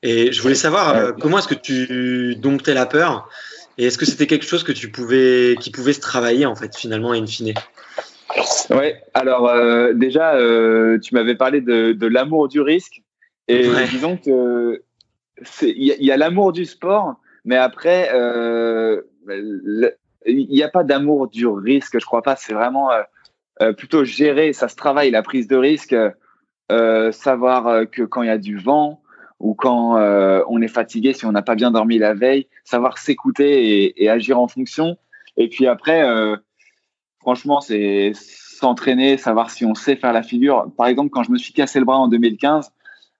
[0.02, 3.30] Et je voulais savoir euh, comment est-ce que tu domptais la peur.
[3.78, 6.76] Et est-ce que c'était quelque chose que tu pouvais, qui pouvait se travailler en fait
[6.76, 7.54] finalement in fine?
[8.70, 13.02] Ouais, alors euh, déjà, euh, tu m'avais parlé de, de l'amour du risque.
[13.48, 14.84] Et disons que
[15.62, 19.02] il y, a, l'amour du sport, mais après, euh,
[20.26, 22.36] il n'y a pas d'amour du risque, je crois pas.
[22.36, 22.90] C'est vraiment
[23.62, 25.96] euh, plutôt gérer, ça se travaille, la prise de risque,
[26.70, 29.02] savoir que quand il y a du vent
[29.40, 33.86] ou quand on est fatigué, si on n'a pas bien dormi la veille, savoir s'écouter
[33.86, 34.98] et, et, agir en fonction.
[35.38, 36.04] Et puis après,
[37.28, 40.72] franchement, c'est s'entraîner, savoir si on sait faire la figure.
[40.78, 42.72] Par exemple, quand je me suis cassé le bras en 2015,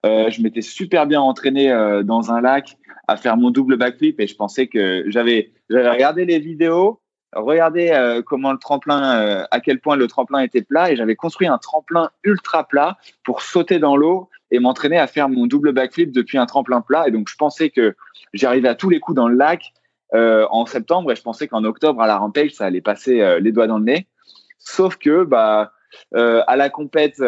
[0.06, 4.18] euh, je m'étais super bien entraîné euh, dans un lac à faire mon double backflip
[4.18, 7.02] et je pensais que j'avais regardé les vidéos,
[7.34, 11.46] regardé euh, comment le tremplin, à quel point le tremplin était plat et j'avais construit
[11.46, 16.12] un tremplin ultra plat pour sauter dans l'eau et m'entraîner à faire mon double backflip
[16.12, 17.94] depuis un tremplin plat et donc je pensais que
[18.32, 19.74] j'arrivais à tous les coups dans le lac
[20.14, 23.52] en septembre et je pensais qu'en octobre à la Rampage ça allait passer euh, les
[23.52, 24.06] doigts dans le nez.
[24.58, 25.72] Sauf que bah
[26.14, 27.22] euh, à la compète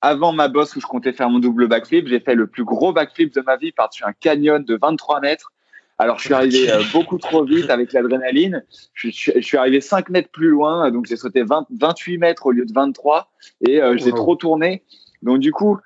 [0.00, 2.92] avant ma bosse où je comptais faire mon double backflip, j'ai fait le plus gros
[2.92, 5.52] backflip de ma vie par-dessus un canyon de 23 mètres.
[5.98, 8.64] Alors, je suis arrivé beaucoup trop vite avec l'adrénaline.
[8.94, 12.50] Je, je, suis arrivé 5 mètres plus loin, donc j'ai sauté 20, 28 mètres au
[12.50, 13.30] lieu de 23
[13.68, 14.82] et j'ai trop tourné.
[15.22, 15.78] Donc, du coup,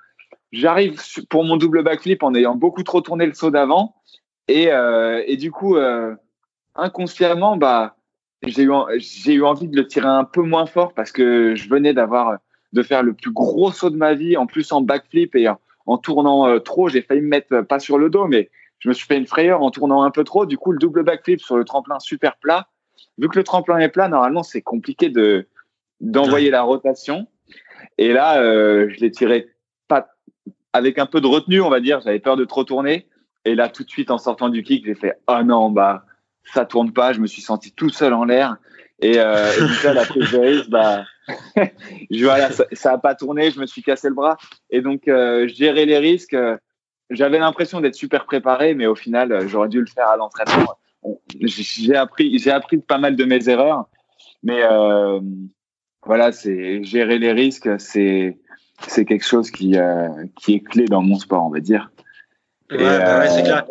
[0.51, 3.95] j'arrive pour mon double backflip en ayant beaucoup trop tourné le saut d'avant.
[4.47, 6.15] Et, euh, et du coup, euh,
[6.75, 7.95] inconsciemment, bah,
[8.43, 11.69] j'ai eu, j'ai eu envie de le tirer un peu moins fort parce que je
[11.69, 12.37] venais d'avoir,
[12.73, 15.47] de faire le plus gros saut de ma vie, en plus en backflip et
[15.85, 16.89] en, tournant euh, trop.
[16.89, 19.61] J'ai failli me mettre pas sur le dos, mais je me suis fait une frayeur
[19.61, 20.45] en tournant un peu trop.
[20.45, 22.67] Du coup, le double backflip sur le tremplin super plat.
[23.17, 25.47] Vu que le tremplin est plat, normalement, c'est compliqué de
[25.99, 27.27] d'envoyer la rotation.
[27.97, 29.47] Et là, euh, je l'ai tiré
[29.87, 30.09] pas
[30.73, 32.01] avec un peu de retenue, on va dire.
[32.01, 33.07] J'avais peur de trop tourner.
[33.47, 36.03] Et là, tout de suite, en sortant du kick, j'ai fait ah oh non, bah
[36.53, 37.13] ça tourne pas.
[37.13, 38.57] Je me suis senti tout seul en l'air.
[38.99, 39.51] Et, euh,
[39.83, 41.05] et la prise de risque, bah,
[42.11, 43.51] je, voilà, ça, ça a pas tourné.
[43.51, 44.37] Je me suis cassé le bras.
[44.69, 46.33] Et donc, euh, gérer les risques.
[46.33, 46.57] Euh,
[47.09, 50.73] j'avais l'impression d'être super préparé, mais au final, euh, j'aurais dû le faire à l'entraînement.
[51.39, 53.85] J'ai appris, j'ai appris pas mal de mes erreurs,
[54.43, 55.21] mais euh,
[56.05, 58.37] voilà, c'est gérer les risques, c'est
[58.87, 59.77] c'est quelque chose qui
[60.35, 61.89] qui est clé dans mon sport, on va dire.
[62.71, 63.65] Ouais, bah ouais c'est clair.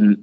[0.00, 0.16] Euh, hmm.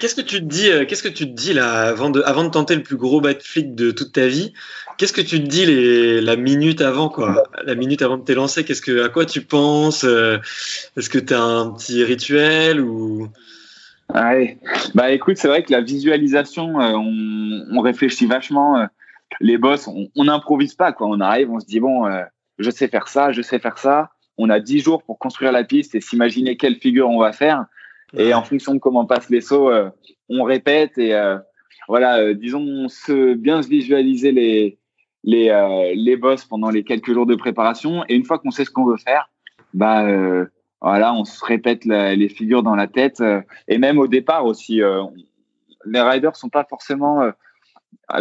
[0.00, 2.44] Qu'est-ce que tu te dis, euh, qu'est-ce que tu te dis là avant de, avant
[2.44, 4.54] de tenter le plus gros backflip de toute ta vie
[4.96, 7.42] Qu'est-ce que tu te dis les, la minute avant quoi?
[7.64, 10.38] La minute avant de te lancer, qu'est-ce que, à quoi tu penses euh,
[10.96, 13.28] Est-ce que tu as un petit rituel ou?
[14.14, 14.58] Ouais.
[14.94, 18.88] Bah écoute, c'est vrai que la visualisation, on, on, réfléchit vachement.
[19.40, 21.08] Les boss, on n'improvise pas quoi.
[21.08, 22.08] On arrive, on se dit bon,
[22.58, 25.64] je sais faire ça, je sais faire ça on a 10 jours pour construire la
[25.64, 27.66] piste et s'imaginer quelle figure on va faire.
[28.16, 29.90] Et en fonction de comment passent les sauts, euh,
[30.28, 31.38] on répète et euh,
[31.88, 34.78] voilà, euh, disons se bien se visualiser les
[35.24, 38.04] les les boss pendant les quelques jours de préparation.
[38.08, 39.28] Et une fois qu'on sait ce qu'on veut faire,
[39.74, 40.06] bah
[40.80, 43.20] voilà, on se répète les figures dans la tête.
[43.66, 44.80] et même au départ aussi,
[45.84, 47.28] les riders sont pas forcément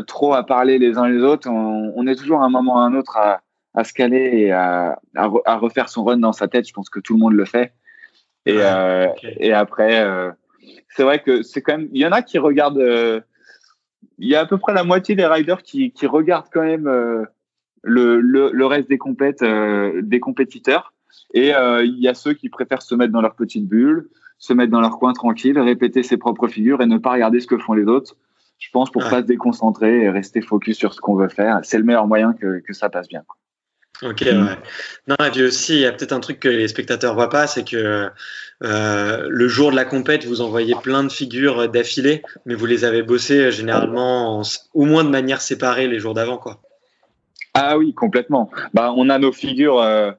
[0.07, 1.47] trop à parler les uns les autres.
[1.47, 3.41] On, on, est toujours à un moment ou à un autre à,
[3.75, 6.67] à se caler et à, à, refaire son run dans sa tête.
[6.67, 7.73] Je pense que tout le monde le fait.
[8.45, 9.07] Et, euh,
[9.39, 10.31] et après, euh,
[10.89, 11.89] c'est vrai que c'est quand même.
[11.91, 12.79] Il y en a qui regardent.
[12.79, 13.21] Euh,
[14.17, 16.85] il y a à peu près la moitié des riders qui, qui regardent quand même
[17.83, 20.93] le, le, le, reste des compètes, des compétiteurs.
[21.33, 24.07] Et il y a ceux qui préfèrent se mettre dans leur petite bulle,
[24.37, 27.47] se mettre dans leur coin tranquille, répéter ses propres figures et ne pas regarder ce
[27.47, 28.15] que font les autres.
[28.57, 31.59] Je pense pour pas se déconcentrer et rester focus sur ce qu'on veut faire.
[31.63, 33.23] C'est le meilleur moyen que, que ça passe bien.
[33.27, 33.35] Quoi.
[34.01, 34.33] Ok, ouais.
[35.07, 37.47] Non, et puis aussi, il y a peut-être un truc que les spectateurs voient pas,
[37.47, 38.09] c'est que
[38.63, 42.83] euh, le jour de la compète, vous envoyez plein de figures d'affilée, mais vous les
[42.83, 44.41] avez bossées généralement
[44.73, 46.61] au moins de manière séparée les jours d'avant, quoi.
[47.53, 48.49] Ah oui, complètement.
[48.73, 50.11] Bah, on a nos figures, euh,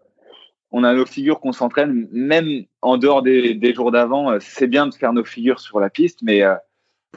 [0.71, 4.33] on a nos figures qu'on s'entraîne, même en dehors des, des jours d'avant.
[4.33, 6.55] Euh, c'est bien de faire nos figures sur la piste, mais euh,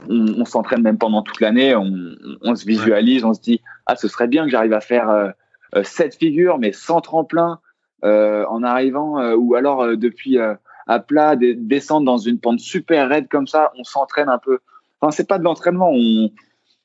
[0.10, 1.74] on, on s'entraîne même pendant toute l'année.
[1.74, 1.94] On,
[2.42, 5.34] on, se visualise, on se dit ah, ce serait bien que j'arrive à faire
[5.76, 7.60] euh, euh, cette figure, mais sans tremplin,
[8.04, 13.28] euh, en arrivant, euh, ou alors depuis à plat, descendre dans une pente super raide
[13.28, 14.60] comme ça, on s'entraîne un peu.
[15.00, 15.94] Enfin, c'est pas de l'entraînement,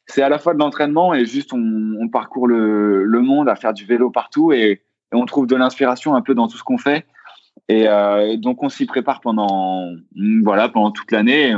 [0.07, 3.87] c'est à la fois de l'entraînement et juste on, parcourt le, monde à faire du
[3.87, 7.07] vélo partout et, on trouve de l'inspiration un peu dans tout ce qu'on fait.
[7.69, 7.87] Et
[8.37, 9.93] donc on s'y prépare pendant
[10.43, 11.57] voilà pendant toute l'année et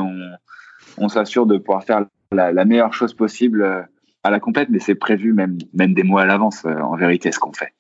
[0.99, 3.89] on, s'assure de pouvoir faire la, meilleure chose possible
[4.27, 7.33] à la compète, mais c'est prévu même, même des mois à l'avance, euh, en vérité,
[7.33, 7.73] ce qu'on fait.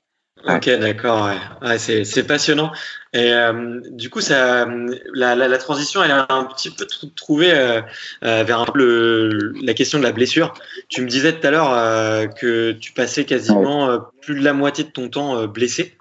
[0.44, 1.28] Ok, d'accord.
[1.62, 1.68] Ouais.
[1.68, 2.70] ouais c'est passionnant.
[3.12, 4.66] Et euh, du coup, ça,
[5.14, 7.80] la, la, la, transition, elle a un petit peu trouvé euh,
[8.22, 10.54] euh, vers un peu le, la question de la blessure.
[10.88, 14.90] Tu me disais tout à l'heure que tu passais quasiment plus de la moitié de
[14.90, 15.96] ton temps blessé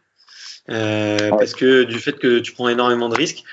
[0.67, 3.43] parce que du fait que tu prends énormément de risques.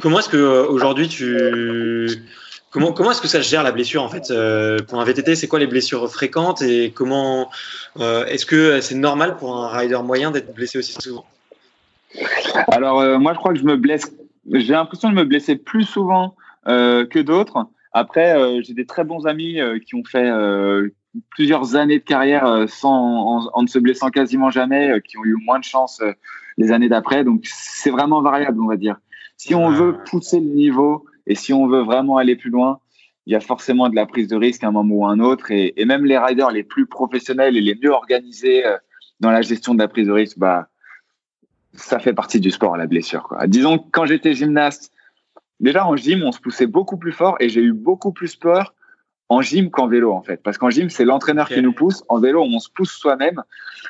[0.00, 2.08] Comment est-ce que aujourd'hui tu
[2.70, 5.36] Comment, comment est-ce que ça se gère la blessure en fait euh, Pour un VTT,
[5.36, 7.48] c'est quoi les blessures fréquentes et comment
[7.98, 11.24] euh, est-ce que c'est normal pour un rider moyen d'être blessé aussi souvent?
[12.68, 14.12] Alors euh, moi, je crois que je me blesse.
[14.52, 16.34] J'ai l'impression de me blesser plus souvent
[16.66, 17.66] que d'autres.
[17.92, 20.30] Après, j'ai des très bons amis qui ont fait
[21.30, 25.36] plusieurs années de carrière sans en, en, ne se blessant quasiment jamais, qui ont eu
[25.44, 26.02] moins de chance
[26.58, 27.24] les années d'après.
[27.24, 28.96] Donc c'est vraiment variable, on va dire.
[29.36, 32.80] Si on veut pousser le niveau et si on veut vraiment aller plus loin,
[33.26, 35.20] il y a forcément de la prise de risque à un moment ou à un
[35.20, 35.50] autre.
[35.50, 38.78] Et, et même les riders les plus professionnels et les mieux organisés euh,
[39.20, 40.68] dans la gestion de la prise de risque, bah,
[41.74, 43.24] ça fait partie du sport, la blessure.
[43.24, 43.46] Quoi.
[43.46, 44.92] Disons que quand j'étais gymnaste,
[45.60, 48.74] déjà en gym, on se poussait beaucoup plus fort et j'ai eu beaucoup plus peur
[49.28, 50.42] en gym qu'en vélo, en fait.
[50.42, 51.56] Parce qu'en gym, c'est l'entraîneur okay.
[51.56, 52.02] qui nous pousse.
[52.08, 53.42] En vélo, on se pousse soi-même.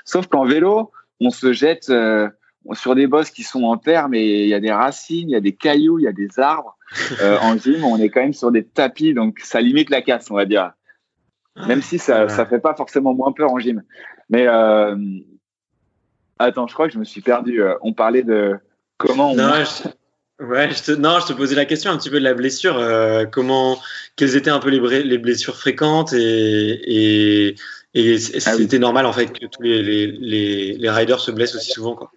[0.04, 2.28] Sauf qu'en vélo, on se jette euh,
[2.74, 5.36] sur des bosses qui sont en terre, mais il y a des racines, il y
[5.36, 6.76] a des cailloux, il y a des arbres.
[7.20, 10.30] Euh, en gym, on est quand même sur des tapis, donc ça limite la casse,
[10.30, 10.72] on va dire.
[11.66, 13.82] Même si ça, ça fait pas forcément moins peur en gym.
[14.30, 14.96] Mais euh...
[16.38, 17.60] attends, je crois que je me suis perdu.
[17.62, 18.56] Euh, on parlait de
[18.96, 19.34] comment on.
[19.34, 20.44] Non, je...
[20.44, 20.92] Ouais, je te...
[20.92, 22.78] non, je te posais la question un petit peu de la blessure.
[22.78, 23.78] Euh, comment,
[24.16, 27.56] quelles étaient un peu les, les blessures fréquentes et, et,
[27.92, 28.78] et c'était ah oui.
[28.78, 32.12] normal en fait que tous les, les, les, les riders se blessent aussi souvent, quoi.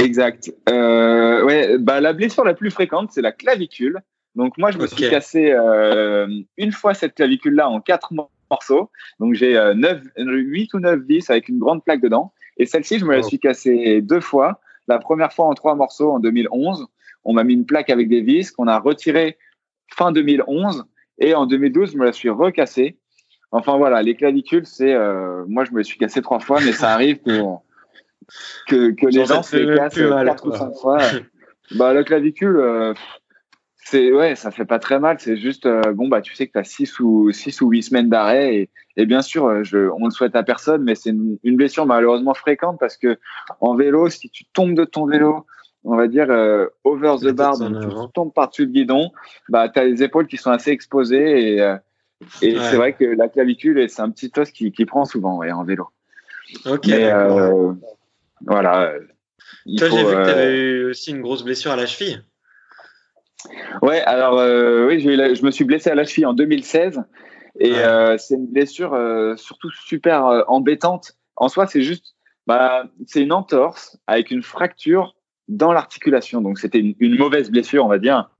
[0.00, 0.52] Exact.
[0.68, 4.00] Euh, ouais, bah, la blessure la plus fréquente, c'est la clavicule.
[4.34, 4.96] Donc moi, je me okay.
[4.96, 8.12] suis cassé euh, une fois cette clavicule-là en quatre
[8.50, 8.90] morceaux.
[9.18, 9.74] Donc j'ai euh,
[10.16, 12.32] 8 ou 9 vis avec une grande plaque dedans.
[12.56, 14.60] Et celle-ci, je me la suis cassée deux fois.
[14.86, 16.86] La première fois en trois morceaux en 2011.
[17.24, 19.38] On m'a mis une plaque avec des vis qu'on a retiré
[19.88, 20.84] fin 2011.
[21.18, 22.98] Et en 2012, je me la suis recassée.
[23.52, 24.94] Enfin voilà, les clavicules, c'est...
[24.94, 27.42] Euh, moi, je me suis cassé trois fois, mais ça arrive que
[28.66, 30.98] que, que les gens se les cassent quatre ou cinq fois.
[31.76, 32.94] bah, la clavicule, euh,
[33.90, 35.16] c'est ouais, ça fait pas très mal.
[35.18, 37.82] C'est juste euh, bon bah tu sais que tu as six ou six ou huit
[37.82, 41.10] semaines d'arrêt et, et, bien sûr, euh, je, on le souhaite à personne, mais c'est
[41.10, 43.18] une, une, blessure malheureusement fréquente parce que
[43.60, 45.46] en vélo, si tu tombes de ton vélo,
[45.84, 49.10] on va dire euh, over the bar, donc tu tombes par-dessus le guidon,
[49.48, 51.76] bah tu as les épaules qui sont assez exposées et, euh,
[52.42, 52.64] et ouais.
[52.64, 55.64] c'est vrai que la clavicule, c'est un petit os qui, qui prend souvent ouais, en
[55.64, 55.88] vélo.
[56.66, 56.86] Ok.
[56.88, 57.10] Mais,
[58.46, 58.92] voilà.
[59.78, 62.22] Toi, j'ai vu que tu avais eu aussi une grosse blessure à la cheville.
[63.82, 67.02] Ouais, alors euh, oui, la, je me suis blessé à la cheville en 2016
[67.58, 67.78] et ouais.
[67.78, 71.12] euh, c'est une blessure euh, surtout super euh, embêtante.
[71.36, 72.14] En soi, c'est juste,
[72.46, 75.14] bah, c'est une entorse avec une fracture
[75.48, 76.40] dans l'articulation.
[76.40, 78.30] Donc c'était une, une, mauvaise blessure, on va dire,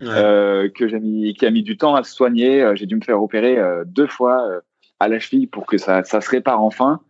[0.00, 0.08] ouais.
[0.08, 2.72] Euh, que j'ai mis, qui a mis du temps à se soigner.
[2.74, 4.60] J'ai dû me faire opérer euh, deux fois
[5.00, 7.00] à la cheville pour que ça, ça se répare enfin.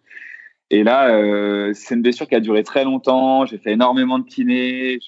[0.70, 3.46] Et là, euh, c'est une blessure qui a duré très longtemps.
[3.46, 4.98] J'ai fait énormément de kiné.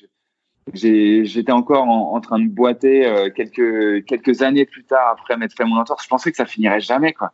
[0.73, 5.55] J'étais encore en, en, train de boiter euh, quelques quelques années plus tard après m'être
[5.55, 6.05] fait mon entorse.
[6.05, 7.33] Je pensais que ça finirait jamais, quoi.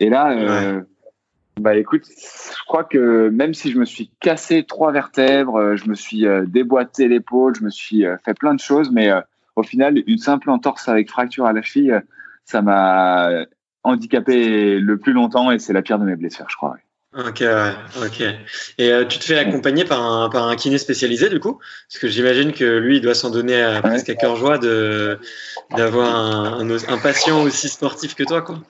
[0.00, 0.84] Et là, euh, ouais.
[1.60, 5.94] Bah écoute, je crois que même si je me suis cassé trois vertèbres, je me
[5.94, 9.10] suis déboîté l'épaule, je me suis fait plein de choses, mais
[9.56, 12.00] au final, une simple entorse avec fracture à la cheville,
[12.46, 13.44] ça m'a
[13.82, 16.78] handicapé le plus longtemps et c'est la pire de mes blessures, je crois.
[17.12, 17.42] Ok,
[18.00, 18.20] ok.
[18.78, 21.58] Et euh, tu te fais accompagner par un, par un kiné spécialisé du coup?
[21.88, 25.18] Parce que j'imagine que lui, il doit s'en donner à, presque à cœur joie de
[25.76, 28.60] d'avoir un, un, patient aussi sportif que toi, quoi.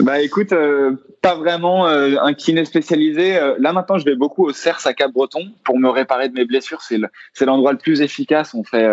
[0.00, 3.38] Bah écoute, euh, pas vraiment euh, un kiné spécialisé.
[3.60, 6.82] là maintenant, je vais beaucoup au CERS à Cap-Breton pour me réparer de mes blessures.
[6.82, 6.98] C'est
[7.32, 8.54] c'est l'endroit le plus efficace.
[8.54, 8.88] On fait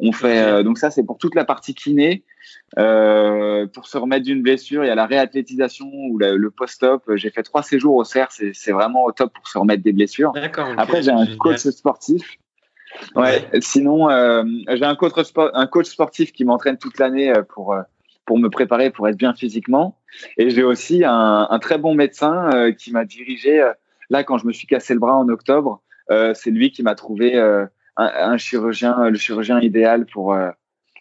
[0.00, 2.24] on fait donc ça, c'est pour toute la partie kiné.
[2.76, 7.02] Euh, pour se remettre d'une blessure, il y a la réathlétisation ou le post-op.
[7.14, 10.32] J'ai fait trois séjours au CERF, c'est vraiment au top pour se remettre des blessures.
[10.76, 12.38] Après, j'ai un coach sportif.
[13.14, 13.46] Ouais.
[13.60, 17.76] Sinon, euh, j'ai un coach, un coach sportif qui m'entraîne toute l'année euh, pour
[18.24, 19.98] pour me préparer, pour être bien physiquement.
[20.36, 23.66] Et j'ai aussi un, un, très bon médecin qui m'a dirigé.
[24.10, 25.80] là, quand je me suis cassé le bras en octobre,
[26.34, 30.36] c'est lui qui m'a trouvé un, un, chirurgien, le chirurgien idéal pour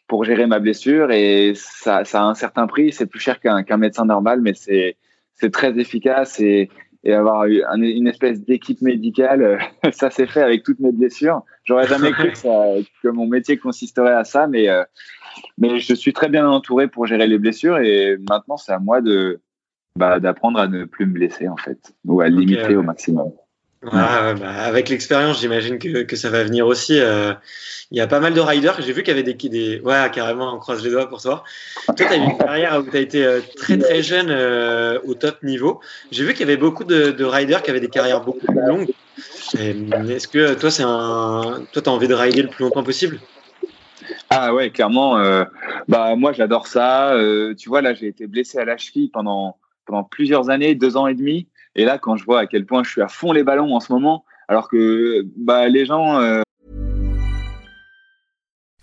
[0.08, 2.91] pour gérer ma blessure et ça, ça a un certain prix.
[2.91, 4.97] C'est plus cher qu'un médecin normal, mais c'est
[5.34, 6.70] c'est très efficace et,
[7.03, 9.60] et avoir une espèce d'équipe médicale,
[9.91, 11.43] ça s'est fait avec toutes mes blessures.
[11.64, 12.66] J'aurais jamais cru que, ça,
[13.03, 14.84] que, mon métier consisterait à ça, mais euh,
[15.58, 19.01] mais je suis très bien entouré pour gérer les blessures et maintenant c'est à moi
[19.01, 19.39] de
[19.95, 23.32] bah, d'apprendre à ne plus me blesser en fait ou à limiter au maximum.
[23.84, 26.99] Bah, avec l'expérience, j'imagine que, que, ça va venir aussi.
[26.99, 27.34] Euh,
[27.91, 28.82] il y a pas mal de riders.
[28.82, 29.80] J'ai vu qu'il y avait des, des.
[29.82, 31.43] Ouais, carrément, on croise les doigts pour toi.
[31.86, 34.99] Toi, tu as eu une carrière où tu as été euh, très très jeune euh,
[35.05, 35.80] au top niveau.
[36.11, 38.65] J'ai vu qu'il y avait beaucoup de, de, riders qui avaient des carrières beaucoup plus
[38.67, 38.89] longues.
[39.57, 41.63] Est-ce que toi, c'est un.
[41.71, 43.19] Toi, tu as envie de rider le plus longtemps possible?
[44.30, 45.17] Ah ouais, clairement.
[45.17, 45.45] Euh,
[45.88, 47.13] bah moi, j'adore ça.
[47.13, 50.97] Euh, tu vois, là, j'ai été blessé à la cheville pendant pendant plusieurs années, deux
[50.97, 51.47] ans et demi.
[51.78, 53.80] Et là, quand je vois à quel point je suis à fond les ballons en
[53.80, 56.19] ce moment, alors que bah, les gens.
[56.19, 56.41] Euh...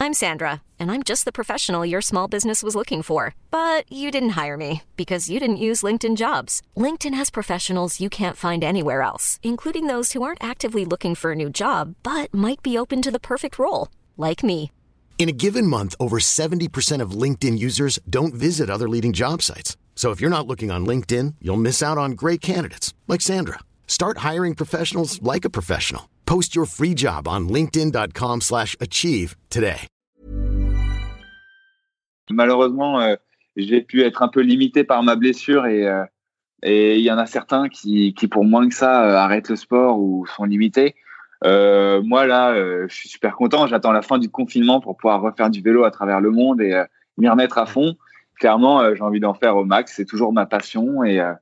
[0.01, 3.35] I'm Sandra, and I'm just the professional your small business was looking for.
[3.51, 6.63] But you didn't hire me because you didn't use LinkedIn jobs.
[6.77, 11.33] LinkedIn has professionals you can't find anywhere else, including those who aren't actively looking for
[11.33, 14.71] a new job, but might be open to the perfect role, like me.
[15.19, 19.77] In a given month, over 70% of LinkedIn users don't visit other leading job sites.
[19.95, 23.61] So if you're not looking on LinkedIn, you'll miss out on great candidates like Sandra.
[23.87, 26.11] Start hiring professionals like a professional.
[26.27, 29.87] Post your free job on linkedin.com/achieve today.
[32.31, 33.17] Malheureusement, euh,
[33.57, 36.05] j'ai pu être un peu limité par ma blessure et euh,
[36.65, 39.99] il y en a certains qui qui pour moins que ça euh, arrêtent le sport
[39.99, 40.95] ou sont limités.
[41.45, 43.67] Euh, moi là, euh, je suis super content.
[43.67, 46.73] J'attends la fin du confinement pour pouvoir refaire du vélo à travers le monde et
[46.73, 46.85] euh,
[47.19, 47.97] m'y remettre à fond
[48.39, 49.95] clairement, euh, j'ai envie d'en faire au max.
[49.97, 51.05] C'est toujours ma passion.
[51.05, 51.33] Et euh,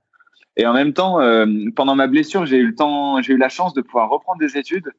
[0.57, 3.49] et en même temps, euh, pendant ma blessure, j'ai eu le temps, j'ai eu la
[3.49, 4.93] chance de pouvoir reprendre des études.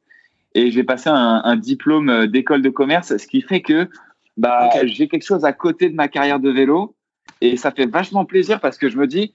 [0.54, 3.88] Et j'ai passé un, un diplôme d'école de commerce, ce qui fait que
[4.36, 6.94] bah j'ai quelque chose à côté de ma carrière de vélo.
[7.40, 9.32] Et ça fait vachement plaisir parce que je me dis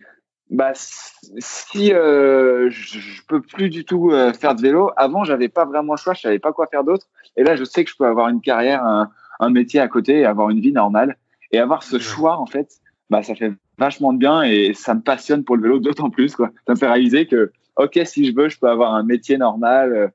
[0.50, 4.92] bah si euh, je peux plus du tout faire de vélo.
[4.98, 6.14] Avant j'avais pas vraiment le choix.
[6.14, 7.08] Je savais pas quoi faire d'autre.
[7.38, 10.20] Et là je sais que je peux avoir une carrière un, un métier à côté
[10.20, 11.18] et avoir une vie normale
[11.52, 12.80] et avoir ce choix, en fait,
[13.10, 16.36] bah, ça fait vachement de bien et ça me passionne pour le vélo d'autant plus.
[16.36, 16.52] Quoi.
[16.68, 19.94] Ça me fait réaliser que, OK, si je veux, je peux avoir un métier normal,
[19.94, 20.08] euh,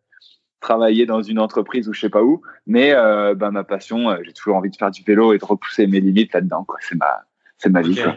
[0.60, 4.18] travailler dans une entreprise ou je sais pas où, mais euh, bah, ma passion, euh,
[4.22, 6.64] j'ai toujours envie de faire du vélo et de repousser mes limites là-dedans.
[6.64, 6.78] Quoi.
[6.80, 7.22] C'est, ma,
[7.58, 7.96] c'est ma vie.
[7.96, 8.16] Quoi.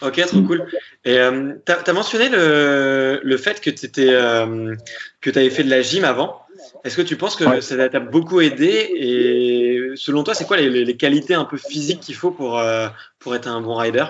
[0.00, 0.64] Ok, trop cool.
[1.04, 4.74] Et euh, tu as, mentionné le, le fait que tu euh,
[5.20, 6.40] que avais fait de la gym avant.
[6.84, 9.57] Est-ce que tu penses que ça t'a beaucoup aidé Et
[9.98, 12.88] selon toi, c'est quoi les, les, qualités un peu physiques qu'il faut pour, euh,
[13.18, 14.06] pour être un bon rider?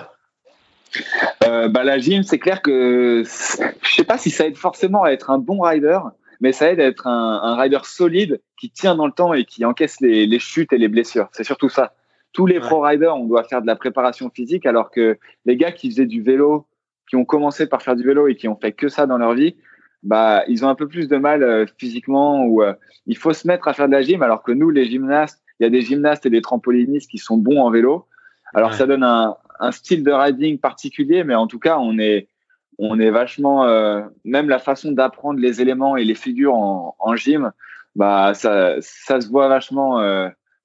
[1.43, 5.11] Euh, bah, La gym, c'est clair que je sais pas si ça aide forcément à
[5.11, 5.99] être un bon rider,
[6.39, 9.45] mais ça aide à être un, un rider solide qui tient dans le temps et
[9.45, 11.27] qui encaisse les, les chutes et les blessures.
[11.33, 11.93] C'est surtout ça.
[12.31, 15.71] Tous les pro riders, on doit faire de la préparation physique, alors que les gars
[15.71, 16.67] qui faisaient du vélo,
[17.09, 19.33] qui ont commencé par faire du vélo et qui ont fait que ça dans leur
[19.33, 19.55] vie,
[20.03, 22.73] bah ils ont un peu plus de mal euh, physiquement ou euh,
[23.05, 25.63] il faut se mettre à faire de la gym alors que nous les gymnastes il
[25.63, 28.05] y a des gymnastes et des trampolinistes qui sont bons en vélo.
[28.53, 32.27] Alors ça donne un, un, style de riding particulier mais en tout cas on est
[32.79, 37.15] on est vachement euh, même la façon d'apprendre les éléments et les figures en, en
[37.15, 37.51] gym
[37.95, 39.99] bah ça ça se voit vachement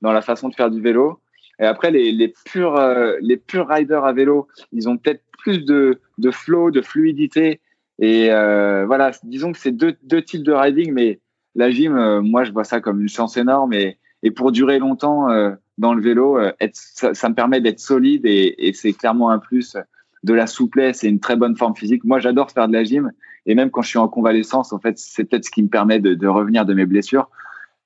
[0.01, 1.21] dans la façon de faire du vélo.
[1.61, 2.81] Et après les les purs
[3.21, 7.61] les purs riders à vélo ils ont peut-être plus de de flow de fluidité.
[7.99, 11.21] Et euh, voilà, disons que c'est deux, deux types de riding, mais
[11.55, 13.73] la gym, euh, moi, je vois ça comme une chance énorme.
[13.73, 17.61] Et, et pour durer longtemps euh, dans le vélo, euh, être, ça, ça, me permet
[17.61, 19.77] d'être solide et, et c'est clairement un plus
[20.25, 22.03] de la souplesse et une très bonne forme physique.
[22.05, 23.13] Moi, j'adore faire de la gym
[23.47, 26.01] et même quand je suis en convalescence, en fait, c'est peut-être ce qui me permet
[26.01, 27.29] de, de revenir de mes blessures.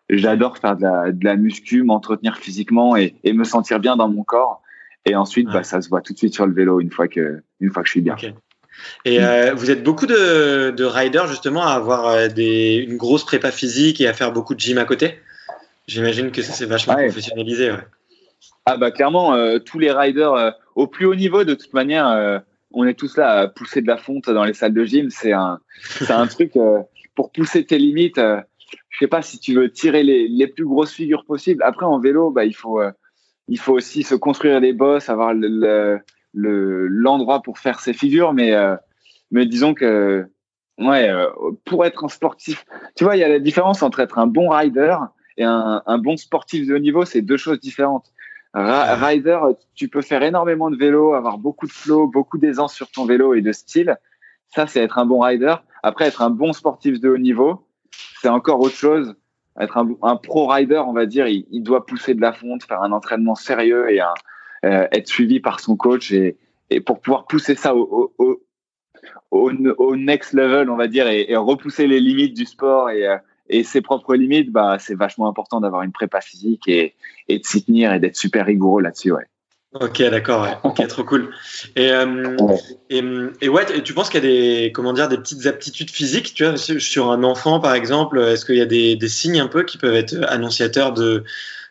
[0.09, 4.09] J'adore faire de la, de la muscu, m'entretenir physiquement et, et, me sentir bien dans
[4.09, 4.63] mon corps.
[5.05, 7.43] Et ensuite, bah, ça se voit tout de suite sur le vélo une fois que,
[7.61, 8.17] une fois que je suis bien.
[9.05, 13.51] Et euh, vous êtes beaucoup de, de riders justement à avoir des, une grosse prépa
[13.51, 15.19] physique et à faire beaucoup de gym à côté?
[15.89, 17.71] J'imagine que ça s'est vachement professionnalisé.
[17.73, 17.79] Ouais.
[18.67, 22.07] Ah bah clairement, euh, tous les riders euh, au plus haut niveau, de toute manière,
[22.09, 22.39] euh,
[22.71, 25.09] on est tous là à pousser de la fonte dans les salles de gym.
[25.09, 26.53] C'est un, c'est un truc
[27.15, 28.21] pour pousser tes limites.
[28.21, 31.63] je sais pas si tu veux tirer les, les, plus grosses figures possibles.
[31.63, 32.83] Après en vélo, bah il faut,
[33.49, 35.99] il faut aussi se construire des bosses, avoir le,
[36.35, 38.35] le, l'endroit pour faire ses figures.
[38.35, 38.53] Mais,
[39.31, 40.27] mais disons que
[40.77, 41.11] ouais,
[41.65, 44.51] pour être un sportif, tu vois, il y a la différence entre être un bon
[44.51, 44.95] rider
[45.39, 48.13] et un, un bon sportif de haut niveau, c'est deux choses différentes.
[48.53, 49.39] rider,
[49.75, 53.35] tu peux faire énormément de vélo, avoir beaucoup de flow, beaucoup d'aisance sur ton vélo
[53.35, 53.97] et de style.
[54.55, 55.55] Ça, c'est être un bon rider.
[55.83, 57.67] Après, être un bon sportif de haut niveau,
[58.21, 59.15] c'est encore autre chose.
[59.61, 62.65] Être un, un, pro rider, on va dire, il, il, doit pousser de la fonte,
[62.65, 64.15] faire un entraînement sérieux et un,
[64.65, 66.37] euh, être suivi par son coach et,
[66.71, 68.43] et pour pouvoir pousser ça au, au,
[69.31, 73.07] au, au, next level, on va dire, et, et repousser les limites du sport et,
[73.07, 73.17] euh,
[73.49, 76.95] et ses propres limites, bah, c'est vachement important d'avoir une prépa physique et,
[77.29, 79.27] et de s'y tenir et d'être super rigoureux là-dessus, ouais.
[79.75, 80.57] Ok, d'accord, ouais.
[80.65, 81.31] Ok, trop cool.
[81.77, 82.37] Et, euh,
[82.89, 83.03] et,
[83.43, 86.45] et, ouais, tu penses qu'il y a des, comment dire, des petites aptitudes physiques, tu
[86.45, 89.65] vois, sur un enfant, par exemple, est-ce qu'il y a des, des signes un peu
[89.65, 91.23] qui peuvent être annonciateurs de,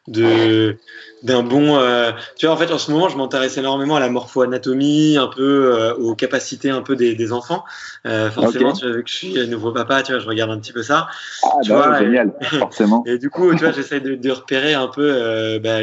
[0.07, 0.77] de,
[1.23, 1.77] d'un bon.
[1.77, 5.27] Euh, tu vois, en fait, en ce moment, je m'intéresse énormément à la morpho-anatomie, un
[5.27, 7.63] peu euh, aux capacités un peu des, des enfants.
[8.05, 8.79] Euh, forcément, okay.
[8.79, 10.83] tu vois, vu que je suis nouveau papa, tu vois, je regarde un petit peu
[10.83, 11.07] ça.
[11.43, 13.03] Ah, tu bah, vois, génial, et, forcément.
[13.07, 15.79] Et du coup, tu vois, j'essaie de, de, repérer un peu euh, bah,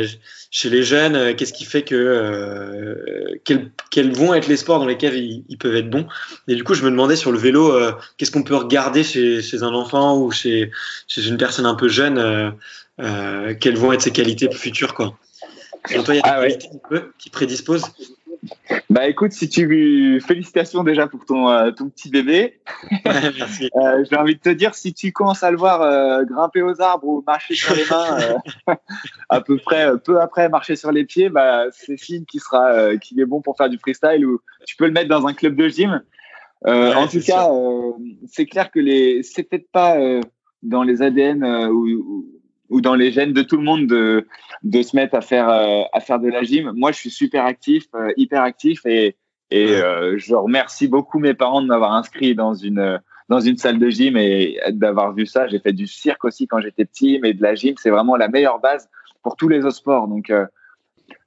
[0.50, 4.78] chez les jeunes, euh, qu'est-ce qui fait que euh, quels, quels, vont être les sports
[4.78, 6.06] dans lesquels ils, ils, peuvent être bons.
[6.46, 7.72] Et du coup, je me demandais sur le vélo,
[8.16, 10.70] qu'est-ce qu'on peut regarder chez, chez un enfant ou chez,
[11.08, 12.54] chez une personne un peu jeune.
[13.00, 15.16] Euh, quelles vont être ses qualités futures quoi.
[15.86, 17.00] Selon toi, il y a des ah, ouais.
[17.18, 17.92] qui prédisposent
[18.90, 22.60] bah écoute, si tu félicitations déjà pour ton euh, ton petit bébé.
[23.04, 23.70] Merci.
[23.76, 26.80] euh, J'ai envie de te dire si tu commences à le voir euh, grimper aux
[26.80, 28.74] arbres ou marcher sur les mains, euh,
[29.28, 33.20] à peu près peu après marcher sur les pieds, bah c'est signe qu'il sera qu'il
[33.20, 35.68] est bon pour faire du freestyle ou tu peux le mettre dans un club de
[35.68, 36.02] gym.
[36.64, 37.48] Ouais, en tout cas,
[38.26, 39.96] c'est clair que les c'est peut-être pas
[40.62, 42.26] dans les ADN ou
[42.70, 44.26] ou dans les gènes de tout le monde de,
[44.62, 46.72] de se mettre à faire, euh, à faire de la gym.
[46.74, 49.16] Moi, je suis super actif, euh, hyper actif et,
[49.50, 53.78] et euh, je remercie beaucoup mes parents de m'avoir inscrit dans une, dans une salle
[53.78, 55.46] de gym et d'avoir vu ça.
[55.48, 58.28] J'ai fait du cirque aussi quand j'étais petit, mais de la gym, c'est vraiment la
[58.28, 58.88] meilleure base
[59.22, 60.08] pour tous les autres sports.
[60.08, 60.32] Donc,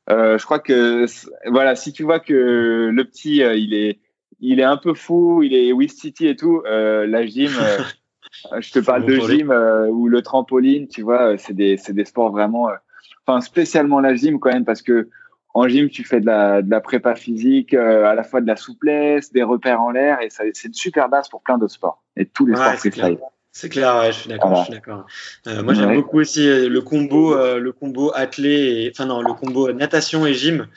[0.09, 1.05] je crois que
[1.45, 3.99] voilà, si tu vois que le petit, il est,
[4.39, 7.51] il est un peu fou, il est West City et tout, la gym.
[8.51, 11.77] Euh, je te parle de gym euh, ou le trampoline, tu vois, euh, c'est des,
[11.89, 12.69] des sports vraiment,
[13.25, 15.09] enfin spécialement la gym quand même parce que
[15.53, 18.55] en gym tu fais de la, de la prépa physique, à la fois de la
[18.55, 22.25] souplesse, des repères en l'air et c'est une super base pour plein d'autres sports et
[22.25, 23.17] tous les ouais, sports freestyle.
[23.51, 24.49] C'est clair, ouais, je suis d'accord.
[24.49, 24.63] Voilà.
[24.65, 25.07] Je suis d'accord.
[25.47, 25.95] Euh, moi, j'aime ouais.
[25.95, 30.67] beaucoup aussi le combo, euh, le combo athlé, enfin non, le combo natation et gym.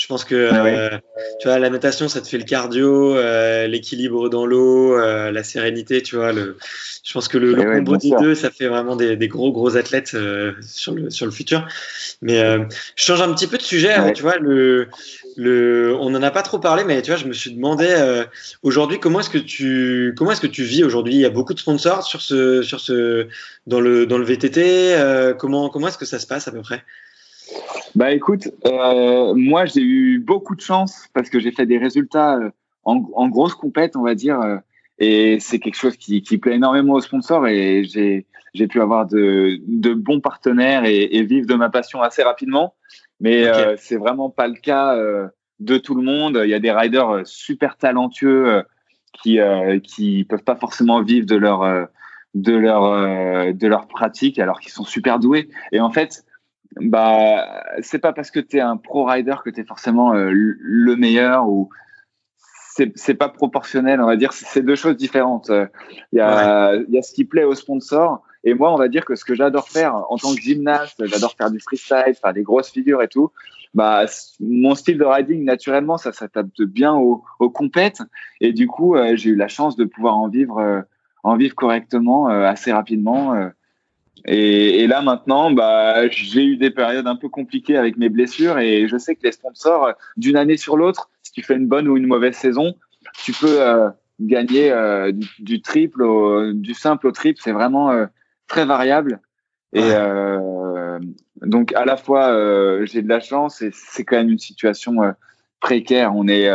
[0.00, 0.98] Je pense que Ah euh,
[1.40, 5.42] tu vois, la natation, ça te fait le cardio, euh, l'équilibre dans l'eau, euh, la
[5.42, 6.32] sérénité, tu vois.
[6.32, 6.56] Le,
[7.02, 9.76] je pense que le, le combo des deux, ça fait vraiment des, des gros gros
[9.76, 10.16] athlètes
[10.62, 11.66] sur le sur le futur.
[12.22, 13.98] Mais euh, je change un petit peu de sujet.
[13.98, 14.12] Ouais.
[14.12, 14.86] Tu vois, le
[15.36, 18.24] le, on en a pas trop parlé, mais tu vois, je me suis demandé euh,
[18.62, 21.14] aujourd'hui comment est-ce que tu comment est-ce que tu vis aujourd'hui?
[21.14, 23.26] Il y a beaucoup de sponsors sur ce sur ce
[23.66, 24.94] dans le dans le VTT.
[24.94, 26.84] Euh, comment comment est-ce que ça se passe à peu près?
[27.94, 32.36] Bah écoute, euh, moi j'ai eu beaucoup de chance parce que j'ai fait des résultats
[32.36, 32.50] euh,
[32.84, 34.56] en, en grosse compète, on va dire, euh,
[34.98, 39.58] et c'est quelque chose qui, qui plaît énormément aux sponsors et j'ai pu avoir de,
[39.66, 42.74] de bons partenaires et, et vivre de ma passion assez rapidement.
[43.20, 43.60] Mais okay.
[43.60, 45.28] euh, c'est vraiment pas le cas euh,
[45.60, 46.40] de tout le monde.
[46.44, 48.62] Il y a des riders super talentueux
[49.12, 49.38] qui
[49.82, 51.88] qui peuvent pas forcément vivre de leur
[52.34, 55.48] de leur de leur pratique alors qu'ils sont super doués.
[55.72, 56.24] Et en fait,
[56.80, 60.96] bah c'est pas parce que tu es un pro rider que tu es forcément le
[60.96, 61.68] meilleur ou
[62.94, 64.32] c'est pas proportionnel, on va dire.
[64.32, 65.50] C'est deux choses différentes.
[66.12, 68.88] Il y a il y a ce qui plaît aux sponsors et moi, on va
[68.88, 72.32] dire que ce que j'adore faire en tant que gymnaste, j'adore faire du freestyle, faire
[72.32, 73.30] des grosses figures et tout.
[73.74, 74.06] Bah,
[74.40, 78.00] mon style de riding, naturellement, ça s'adapte bien aux, aux compètes.
[78.40, 80.80] Et du coup, euh, j'ai eu la chance de pouvoir en vivre, euh,
[81.24, 83.50] en vivre correctement euh, assez rapidement.
[84.26, 88.58] Et, et, là, maintenant, bah, j'ai eu des périodes un peu compliquées avec mes blessures.
[88.58, 91.88] Et je sais que les sponsors, d'une année sur l'autre, si tu fais une bonne
[91.88, 92.74] ou une mauvaise saison,
[93.22, 93.58] tu peux
[94.20, 94.72] gagner
[95.38, 97.40] du, triple, du simple au triple.
[97.42, 97.90] C'est vraiment
[98.46, 99.20] très variable.
[99.72, 99.90] Et
[101.42, 104.96] donc à la fois j'ai de la chance et c'est quand même une situation
[105.60, 106.14] précaire.
[106.14, 106.50] On est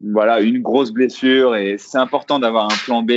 [0.00, 3.12] voilà une grosse blessure et c'est important d'avoir un plan B,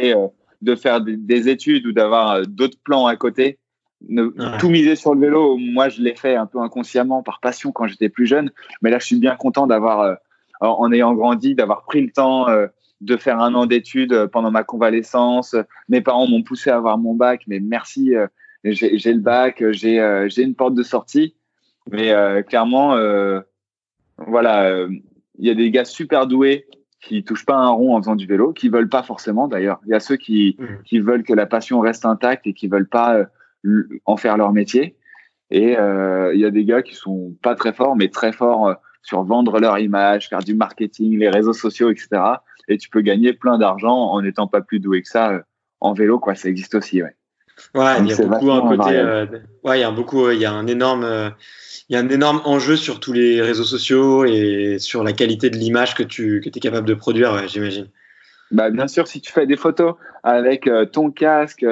[0.62, 3.60] de faire des, études ou d'avoir d'autres plans à côté
[4.60, 7.88] tout miser sur le vélo, moi je l'ai fait un peu inconsciemment par passion quand
[7.88, 10.16] j'étais plus jeune, mais là je suis bien content d'avoir, euh,
[10.62, 12.68] en ayant grandi, d'avoir pris le temps euh,
[13.02, 15.56] de faire un an d'études euh, pendant ma convalescence.
[15.90, 18.14] Mes parents m'ont poussé à avoir mon bac, mais merci,
[18.64, 21.36] j'ai le bac, j'ai j'ai une porte de sortie,
[21.92, 22.14] mais
[22.48, 22.96] clairement,
[24.18, 24.88] voilà,
[25.40, 26.68] il y a des gars super doués
[27.00, 29.80] qui touchent pas un rond en faisant du vélo, qui veulent pas forcément d'ailleurs.
[29.86, 30.66] Il y a ceux qui, mmh.
[30.84, 33.28] qui veulent que la passion reste intacte et qui veulent pas
[34.06, 34.98] en faire leur métier.
[35.50, 38.68] Et euh, il y a des gars qui sont pas très forts, mais très forts
[38.68, 42.10] euh, sur vendre leur image, faire du marketing, les réseaux sociaux, etc.
[42.68, 45.42] Et tu peux gagner plein d'argent en n'étant pas plus doué que ça euh,
[45.80, 46.36] en vélo, quoi.
[46.36, 47.16] Ça existe aussi, ouais.
[47.74, 49.40] Ouais, il y a beaucoup un côté.
[49.64, 50.30] ouais, il y a beaucoup.
[50.30, 51.34] Il y a un énorme.
[51.90, 55.50] il y a un énorme enjeu sur tous les réseaux sociaux et sur la qualité
[55.50, 57.88] de l'image que tu que es capable de produire, j'imagine.
[58.52, 61.66] Bah, bien sûr, si tu fais des photos avec ton casque,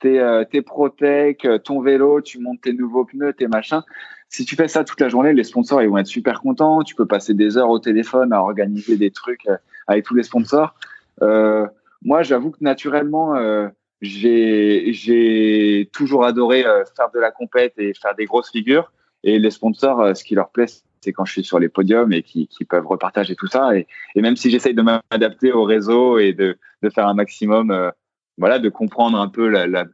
[0.00, 3.82] tes, euh, tes Protec, euh, ton vélo, tu montes tes nouveaux pneus, tes machins.
[4.30, 6.82] Si tu fais ça toute la journée, les sponsors ils vont être super contents.
[6.82, 10.22] Tu peux passer des heures au téléphone à organiser des trucs euh, avec tous les
[10.22, 10.74] sponsors.
[11.22, 11.66] Euh,
[12.02, 13.68] moi, j'avoue que naturellement, euh,
[14.02, 18.92] j'ai toujours adoré faire de la compète et faire des grosses figures.
[19.24, 20.66] Et les sponsors, ce qui leur plaît,
[21.00, 23.76] c'est quand je suis sur les podiums et qui, qui peuvent repartager tout ça.
[23.76, 27.90] Et, et même si j'essaye de m'adapter au réseau et de, de faire un maximum
[28.38, 29.84] voilà, de comprendre un peu la, la,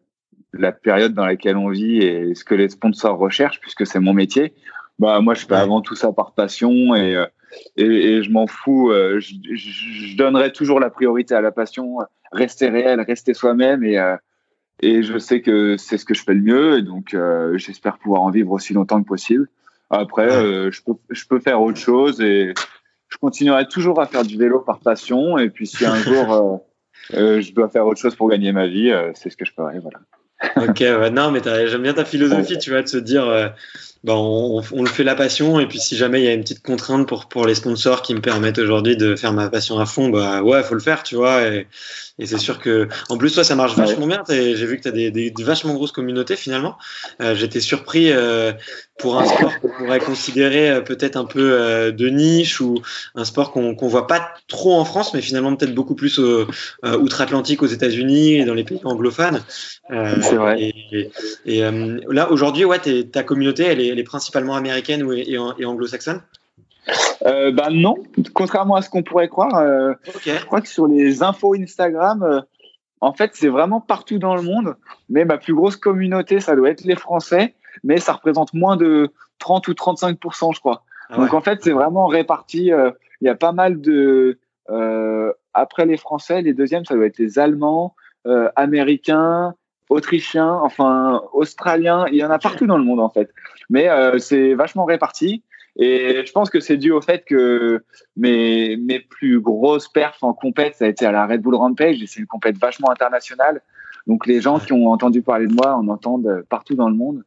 [0.52, 4.14] la, période dans laquelle on vit et ce que les sponsors recherchent, puisque c'est mon
[4.14, 4.54] métier.
[4.98, 7.26] Bah, moi, je fais avant tout ça par passion et, euh,
[7.76, 8.90] et, et je m'en fous.
[8.90, 11.98] Euh, je, je, donnerai toujours la priorité à la passion,
[12.32, 14.16] rester réel, rester soi-même et, euh,
[14.80, 17.16] et je sais que c'est ce que je fais le mieux et donc
[17.56, 19.48] j'espère pouvoir en vivre aussi longtemps que possible.
[19.90, 22.54] Après, je, peux, je peux faire autre chose et
[23.14, 26.56] je continuerai toujours à faire du vélo par passion et puis si un jour euh,
[27.10, 29.78] je dois faire autre chose pour gagner ma vie, euh, c'est ce que je ferai,
[29.78, 30.00] voilà.
[30.56, 33.48] ok, ouais, non, mais j'aime bien ta philosophie, tu vois, de se dire, euh,
[34.04, 36.42] ben, on, on, le fait la passion, et puis si jamais il y a une
[36.42, 39.86] petite contrainte pour, pour les sponsors qui me permettent aujourd'hui de faire ma passion à
[39.86, 41.66] fond, bah ouais, faut le faire, tu vois, et,
[42.18, 44.22] et c'est sûr que, en plus, toi, ça marche vachement bien.
[44.28, 46.76] J'ai vu que tu as des, des, vachement grosses communautés finalement.
[47.20, 48.52] Euh, J'étais surpris euh,
[48.98, 52.80] pour un sport qu'on pourrait considérer euh, peut-être un peu euh, de niche ou
[53.16, 56.46] un sport qu'on qu'on voit pas trop en France, mais finalement peut-être beaucoup plus euh,
[56.84, 59.42] outre-Atlantique aux États-Unis et dans les pays anglophones.
[59.90, 60.72] c'est vrai.
[60.92, 61.10] Et,
[61.46, 61.60] et
[62.08, 66.20] là, aujourd'hui, ouais, ta communauté, elle est, elle est, principalement américaine ou, et, et anglo-saxonne
[67.24, 67.96] euh, bah non,
[68.34, 69.56] contrairement à ce qu'on pourrait croire.
[69.56, 72.40] Euh, Je crois que sur les infos Instagram, euh,
[73.00, 74.76] en fait, c'est vraiment partout dans le monde.
[75.08, 79.10] Mais ma plus grosse communauté, ça doit être les Français, mais ça représente moins de
[79.38, 80.18] 30 ou 35
[80.52, 80.84] je crois.
[81.10, 82.72] Ah Donc en fait, c'est vraiment réparti.
[82.72, 82.90] Euh,
[83.20, 84.38] il y a pas mal de.
[85.56, 87.94] Après les Français, les deuxièmes, ça doit être les Allemands,
[88.56, 89.54] Américains,
[89.88, 92.06] Autrichiens, enfin Australiens.
[92.10, 93.30] Il y en a partout dans le monde en fait.
[93.70, 95.42] Mais c'est vachement réparti.
[95.76, 97.82] Et je pense que c'est dû au fait que
[98.16, 102.00] mes, mes plus grosses perfs en compète, ça a été à la Red Bull Rampage,
[102.00, 103.60] et c'est une compète vachement internationale.
[104.06, 107.24] Donc les gens qui ont entendu parler de moi en entendent partout dans le monde.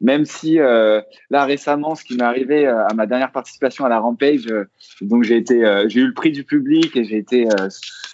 [0.00, 1.00] Même si euh,
[1.30, 4.68] là récemment, ce qui m'est arrivé euh, à ma dernière participation à la Rampage, euh,
[5.00, 7.48] donc j'ai été, euh, j'ai eu le prix du public et j'ai été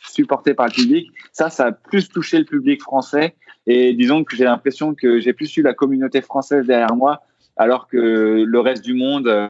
[0.03, 1.11] supporté par le public.
[1.33, 3.35] Ça, ça a plus touché le public français.
[3.67, 7.23] Et disons que j'ai l'impression que j'ai plus eu la communauté française derrière moi,
[7.57, 9.49] alors que le reste du monde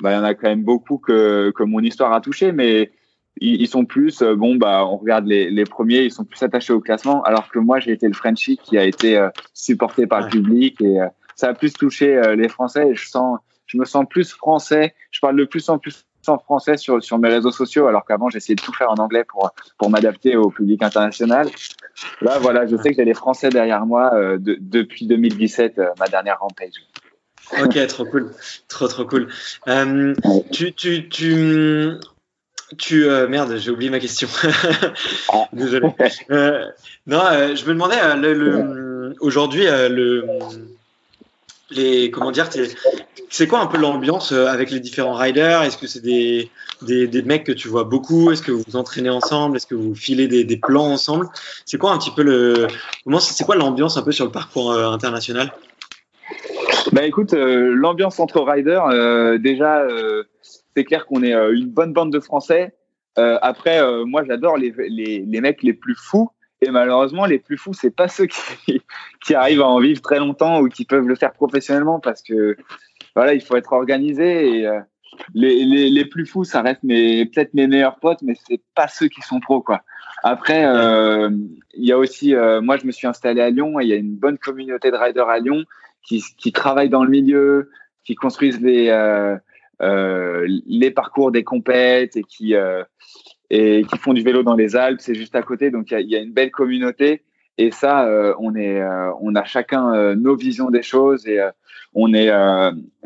[0.00, 2.90] bah, il y en a quand même beaucoup que, que mon histoire a touché, mais
[3.40, 6.42] ils, ils sont plus, euh, bon, bah, on regarde les, les, premiers, ils sont plus
[6.42, 10.06] attachés au classement, alors que moi, j'ai été le Frenchie qui a été euh, supporté
[10.06, 11.06] par le public et euh,
[11.36, 12.90] ça a plus touché les Français.
[12.90, 16.38] Et je sens, je me sens plus français, je parle de plus en plus en
[16.38, 19.50] français sur, sur mes réseaux sociaux, alors qu'avant, j'essayais de tout faire en anglais pour,
[19.78, 21.48] pour m'adapter au public international.
[22.20, 26.40] Là, voilà, je sais que j'ai les Français derrière moi de, depuis 2017, ma dernière
[26.40, 26.74] rampage.
[27.62, 28.32] Ok, trop cool,
[28.68, 29.28] trop trop cool.
[29.68, 30.14] Euh,
[30.50, 31.98] tu tu tu
[32.78, 34.28] tu euh, merde, j'ai oublié ma question.
[35.52, 35.88] Désolé.
[36.30, 36.64] Euh,
[37.06, 40.24] non, euh, je me demandais euh, le, le aujourd'hui le
[41.74, 42.48] les comment dire
[43.30, 45.62] c'est quoi un peu l'ambiance avec les différents riders?
[45.62, 46.50] Est-ce que c'est des,
[46.82, 48.30] des, mecs que tu vois beaucoup?
[48.30, 49.56] Est-ce que vous vous entraînez ensemble?
[49.56, 51.28] Est-ce que vous filez des, plans ensemble?
[51.64, 52.68] C'est quoi un petit peu le
[53.04, 55.52] comment c'est quoi l'ambiance un peu sur le parcours international?
[56.92, 60.24] Bah écoute, euh, l'ambiance entre riders, euh, déjà, euh,
[60.76, 62.74] c'est clair qu'on est une bonne bande de Français.
[63.16, 66.30] après, moi, j'adore les, les, les, mecs les plus fous.
[66.64, 68.26] Et malheureusement, les plus fous, c'est pas ceux
[69.26, 72.56] qui, arrivent à en vivre très longtemps ou qui peuvent le faire professionnellement parce que
[73.14, 74.58] voilà, il faut être organisé.
[74.58, 74.68] Et
[75.34, 79.06] les, les, les, plus fous, ça reste peut-être mes meilleurs potes, mais c'est pas ceux
[79.08, 79.82] qui sont pros, quoi.
[80.24, 83.92] Après, il y a aussi, moi, je me suis installé à Lyon et il y
[83.92, 85.64] a une bonne communauté de riders à Lyon
[86.02, 87.70] qui, qui travaillent dans le milieu,
[88.04, 88.90] qui construisent les
[89.82, 92.84] euh, les parcours des compètes et qui euh,
[93.50, 96.12] et qui font du vélo dans les Alpes, c'est juste à côté, donc il y,
[96.12, 97.22] y a, une belle communauté.
[97.56, 98.82] Et ça, euh, on est,
[99.20, 101.40] on a chacun nos visions des choses et
[101.94, 102.28] on est,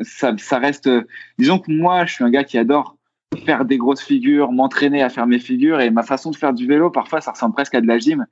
[0.01, 0.89] ça, ça reste.
[1.37, 2.97] disons que moi, je suis un gars qui adore
[3.45, 6.65] faire des grosses figures, m'entraîner à faire mes figures et ma façon de faire du
[6.65, 8.25] vélo, parfois, ça ressemble presque à de la gym.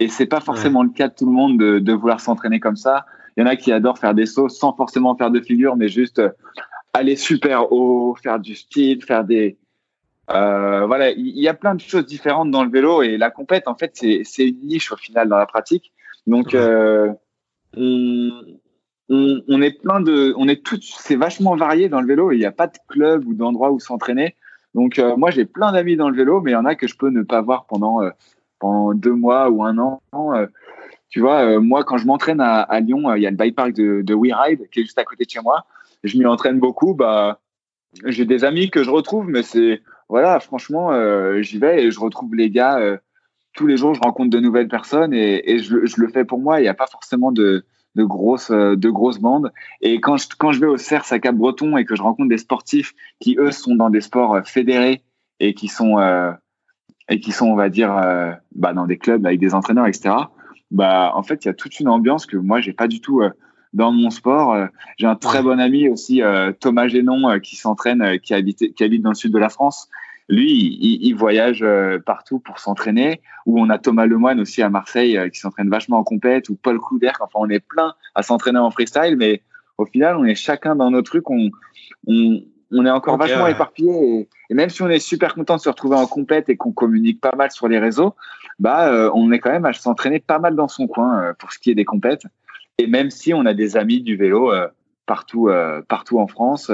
[0.00, 2.76] Et c'est pas forcément le cas de tout le monde de, de vouloir s'entraîner comme
[2.76, 3.06] ça.
[3.36, 5.88] Il y en a qui adorent faire des sauts sans forcément faire de figures, mais
[5.88, 6.20] juste
[6.92, 9.56] aller super haut, faire du speed, faire des
[10.30, 13.66] euh, voilà, il y, a plein de choses différentes dans le vélo et la compète
[13.66, 15.92] en fait c'est une niche au final dans la pratique.
[16.26, 17.12] Donc euh,
[17.76, 18.30] on,
[19.08, 22.30] on, on, est plein de, on est tout, c'est vachement varié dans le vélo.
[22.32, 24.36] Il n'y a pas de club ou d'endroit où s'entraîner.
[24.74, 26.86] Donc euh, moi j'ai plein d'amis dans le vélo, mais il y en a que
[26.86, 28.10] je peux ne pas voir pendant euh,
[28.58, 30.02] pendant deux mois ou un an.
[30.14, 30.46] Euh,
[31.08, 33.72] tu vois, moi quand je m'entraîne à, à, Lyon, il y a le bike park
[33.72, 35.66] de, de WeRide qui est juste à côté de chez moi
[36.04, 37.40] je m'y entraîne beaucoup, bah,
[38.04, 41.98] j'ai des amis que je retrouve, mais c'est, voilà, franchement, euh, j'y vais et je
[41.98, 42.78] retrouve les gars.
[42.78, 42.98] Euh,
[43.54, 46.38] tous les jours, je rencontre de nouvelles personnes et, et je, je, le fais pour
[46.38, 46.60] moi.
[46.60, 49.50] Il n'y a pas forcément de, de grosses, euh, de grosses bandes.
[49.80, 52.36] Et quand je, quand je vais au CERS à Cap-Breton et que je rencontre des
[52.36, 55.02] sportifs qui, eux, sont dans des sports fédérés
[55.40, 55.96] et qui sont,
[57.08, 57.94] et qui sont, on va dire,
[58.54, 60.14] bah, dans des clubs avec des entraîneurs, etc.,
[60.70, 63.22] bah, en fait, il y a toute une ambiance que moi, j'ai pas du tout
[63.72, 64.52] dans mon sport.
[64.54, 64.66] Euh,
[64.98, 68.84] j'ai un très bon ami aussi, euh, Thomas Génon, euh, qui s'entraîne, qui habite, qui
[68.84, 69.88] habite dans le sud de la France.
[70.28, 71.64] Lui, il, il voyage
[72.06, 73.20] partout pour s'entraîner.
[73.46, 76.48] Ou on a Thomas Lemoine aussi à Marseille qui s'entraîne vachement en compète.
[76.48, 77.12] Ou Paul Couder.
[77.20, 79.42] Enfin, on est plein à s'entraîner en freestyle, mais
[79.78, 81.28] au final, on est chacun dans nos trucs.
[81.30, 81.50] On,
[82.06, 84.28] on, on est encore vachement éparpillé.
[84.50, 87.20] Et, même si on est super content de se retrouver en compète et qu'on communique
[87.20, 88.14] pas mal sur les réseaux,
[88.58, 91.70] bah, on est quand même à s'entraîner pas mal dans son coin pour ce qui
[91.70, 92.24] est des compètes.
[92.78, 94.66] Et même si on a des amis du vélo euh,
[95.06, 96.70] partout, euh, partout en France,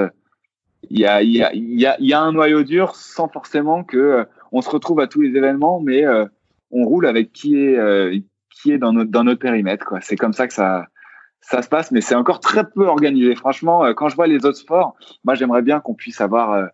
[0.91, 5.21] il y a, un noyau dur sans forcément que euh, on se retrouve à tous
[5.21, 6.05] les événements, mais
[6.71, 7.77] on roule avec qui est,
[8.67, 9.95] est dans notre, périmètre.
[10.01, 10.87] C'est comme ça que ça,
[11.43, 13.35] se passe, mais c'est encore très peu organisé.
[13.35, 16.69] Franchement, quand je vois les autres sports, moi j'aimerais bien qu'on puisse avoir,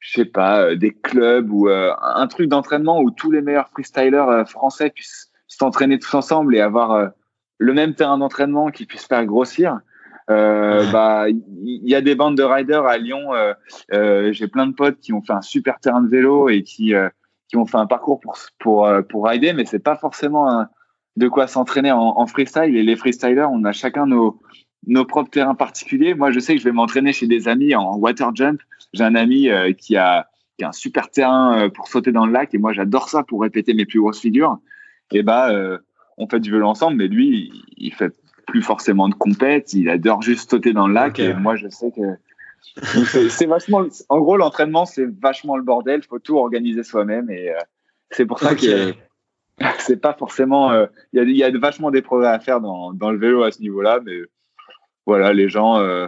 [0.00, 4.90] je sais pas, des clubs ou un truc d'entraînement où tous les meilleurs freestylers français
[4.90, 7.12] puissent s'entraîner tous ensemble et avoir
[7.58, 9.78] le même terrain d'entraînement qui puisse faire grossir.
[10.30, 13.34] Euh, bah, il y, a des bandes de riders à Lyon.
[13.34, 13.52] Euh,
[13.92, 16.92] euh, J'ai plein de potes qui ont fait un super terrain de vélo et qui
[17.48, 20.68] qui ont fait un parcours pour pour pour rider, mais c'est pas forcément un,
[21.16, 22.76] de quoi s'entraîner en, en, freestyle.
[22.76, 24.40] Et les freestylers, on a chacun nos
[24.86, 26.14] nos propres terrains particuliers.
[26.14, 28.60] Moi, je sais que je vais m'entraîner chez des amis en water jump.
[28.92, 32.54] J'ai un ami qui a qui a un super terrain pour sauter dans le lac
[32.54, 34.58] et moi j'adore ça pour répéter mes plus grosses figures.
[35.12, 35.50] Et bah
[36.16, 38.14] on fait du vélo ensemble, mais lui, il, fait
[38.46, 41.18] plus forcément de compète, il adore juste sauter dans le lac.
[41.18, 42.02] Et moi, je sais que
[43.28, 43.84] c'est vachement.
[44.08, 46.00] En gros, l'entraînement, c'est vachement le bordel.
[46.02, 47.58] Il faut tout organiser soi-même, et euh,
[48.10, 48.94] c'est pour ça que
[49.78, 50.72] c'est pas forcément.
[50.72, 53.42] Euh, il y, a, y a vachement des progrès à faire dans, dans le vélo
[53.42, 54.16] à ce niveau-là, mais
[55.06, 55.78] voilà, les gens.
[55.78, 56.06] Euh,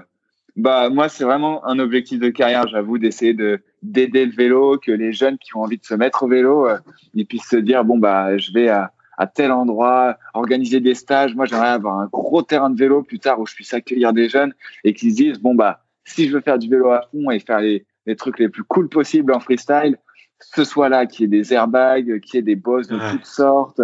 [0.57, 4.91] bah moi, c'est vraiment un objectif de carrière, j'avoue, d'essayer de d'aider le vélo, que
[4.91, 6.66] les jeunes qui ont envie de se mettre au vélo,
[7.12, 11.35] ils puissent se dire bon bah je vais à à tel endroit, organiser des stages.
[11.35, 14.29] Moi, j'aimerais avoir un gros terrain de vélo plus tard où je puisse accueillir des
[14.29, 14.53] jeunes
[14.85, 17.41] et qui se disent, bon, bah, si je veux faire du vélo à fond et
[17.41, 19.99] faire les, les trucs les plus cool possibles en freestyle,
[20.41, 23.25] ce soit là, qu'il y ait des airbags, qu'il y ait des bosses de toutes
[23.25, 23.81] sortes,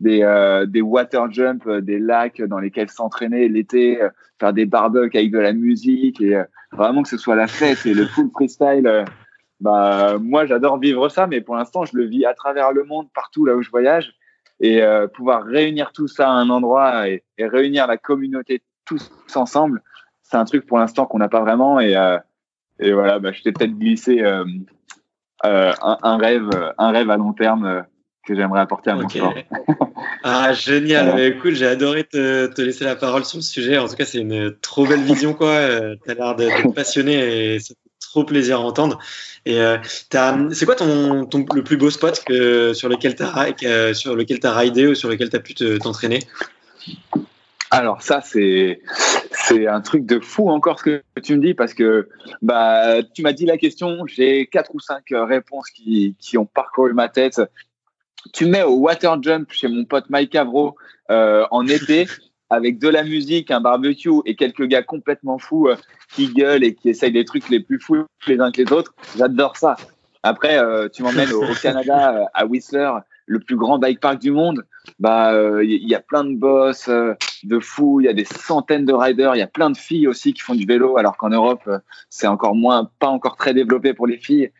[0.00, 4.08] des, euh, des water jump, euh, des lacs dans lesquels s'entraîner l'été, euh,
[4.38, 7.92] faire des barbecues avec de la musique et vraiment que ce soit la fête et
[7.92, 9.04] le full freestyle.
[9.60, 13.08] bah, moi, j'adore vivre ça, mais pour l'instant, je le vis à travers le monde,
[13.12, 14.14] partout là où je voyage
[14.60, 19.10] et euh, pouvoir réunir tout ça à un endroit et, et réunir la communauté tous
[19.34, 19.82] ensemble,
[20.22, 22.18] c'est un truc pour l'instant qu'on n'a pas vraiment et, euh,
[22.80, 24.44] et voilà, bah, je t'ai peut-être glissé euh,
[25.44, 27.80] euh, un, un, rêve, un rêve à long terme euh,
[28.26, 29.34] que j'aimerais apporter à mon sport.
[30.24, 31.26] ah génial, voilà.
[31.26, 33.78] écoute, j'ai adoré te, te, laisser la parole sur le sujet.
[33.78, 35.56] En tout cas, c'est une trop belle vision quoi.
[36.04, 37.58] tu as l'air d'être passionné et
[38.10, 38.98] trop plaisir à entendre.
[39.46, 44.16] Et euh, c'est quoi ton, ton, le plus beau spot sur lequel tu as, sur
[44.16, 46.20] lequel as ridé ou sur lequel tu as pu t'entraîner?
[47.70, 48.80] Alors ça, c'est
[49.32, 52.08] c'est un truc de fou encore ce que tu me dis parce que
[52.42, 56.94] bah tu m'as dit la question, j'ai quatre ou cinq réponses qui, qui ont parcouru
[56.94, 57.40] ma tête.
[58.32, 60.76] Tu mets au water jump chez mon pote Mike Avro
[61.10, 62.06] euh, en été
[62.50, 65.76] avec de la musique, un barbecue et quelques gars complètement fous euh,
[66.12, 68.94] qui gueulent et qui essayent des trucs les plus fous les uns que les autres.
[69.16, 69.76] J'adore ça.
[70.22, 72.90] Après, euh, tu m'emmènes au, au, Canada à Whistler
[73.30, 74.64] le plus grand bike park du monde,
[74.98, 78.24] bah il euh, y, a plein de boss euh, de fous, il y a des
[78.24, 81.16] centaines de riders, il y a plein de filles aussi qui font du vélo, alors
[81.16, 81.78] qu'en Europe euh,
[82.08, 84.50] c'est encore moins, pas encore très développé pour les filles.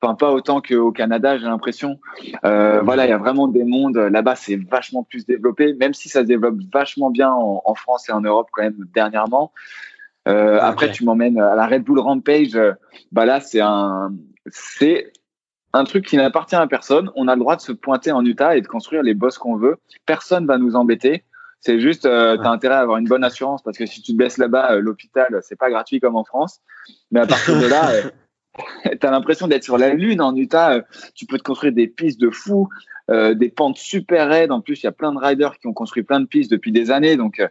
[0.00, 1.98] Enfin, pas autant qu'au Canada, j'ai l'impression.
[2.42, 3.96] voilà, il y a vraiment des mondes.
[3.96, 8.08] Là-bas, c'est vachement plus développé, même si ça se développe vachement bien en, en France
[8.08, 9.52] et en Europe quand même dernièrement.
[10.28, 12.58] Euh, Après, tu m'emmènes à la Red Bull Rampage.
[13.12, 14.12] Bah là, c'est un,
[14.46, 15.12] c'est
[15.72, 17.10] un truc qui n'appartient à personne.
[17.16, 19.56] On a le droit de se pointer en Utah et de construire les boss qu'on
[19.56, 19.78] veut.
[20.06, 21.24] Personne va nous embêter.
[21.60, 24.12] C'est juste, euh, tu as intérêt à avoir une bonne assurance parce que si tu
[24.12, 26.60] te baisses là-bas, euh, l'hôpital, c'est pas gratuit comme en France.
[27.10, 27.90] Mais à partir de là,
[28.86, 30.74] euh, tu as l'impression d'être sur la Lune en Utah.
[30.74, 30.82] Euh,
[31.14, 32.68] tu peux te construire des pistes de fou,
[33.08, 34.52] des pentes super raides.
[34.52, 36.72] En plus, il y a plein de riders qui ont construit plein de pistes depuis
[36.72, 37.16] des années.
[37.16, 37.42] Donc,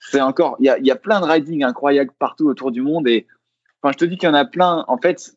[0.00, 3.06] c'est encore, il y a, y a plein de riding incroyables partout autour du monde.
[3.06, 3.28] Et
[3.80, 4.84] enfin, je te dis qu'il y en a plein.
[4.88, 5.34] En fait,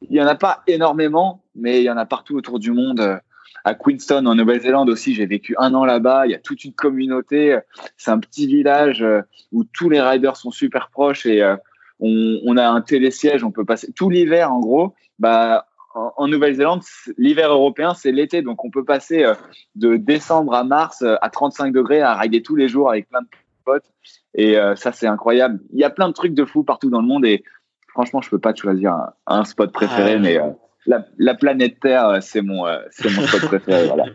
[0.00, 3.20] il y en a pas énormément, mais il y en a partout autour du monde.
[3.64, 6.26] À Queenstown, en Nouvelle-Zélande aussi, j'ai vécu un an là-bas.
[6.26, 7.58] Il y a toute une communauté.
[7.96, 9.22] C'est un petit village euh,
[9.52, 11.56] où tous les riders sont super proches et euh,
[12.02, 13.42] on, on a un télésiège.
[13.44, 14.94] On peut passer tout l'hiver, en gros.
[15.18, 16.82] Bah, en, Nouvelle-Zélande,
[17.16, 18.42] l'hiver européen, c'est l'été.
[18.42, 19.34] Donc, on peut passer euh,
[19.74, 23.28] de décembre à mars à 35 degrés à rider tous les jours avec plein de
[23.64, 23.90] potes.
[24.34, 25.60] Et ça, c'est incroyable.
[25.72, 27.26] Il y a plein de trucs de fou partout dans le monde.
[27.26, 27.44] Et
[27.92, 28.96] franchement, je peux pas te choisir
[29.26, 30.50] un, spot préféré, ah, mais euh,
[30.86, 33.86] la, planète Terre, euh, c'est mon, euh, c'est mon spot préféré.
[33.88, 34.06] Voilà.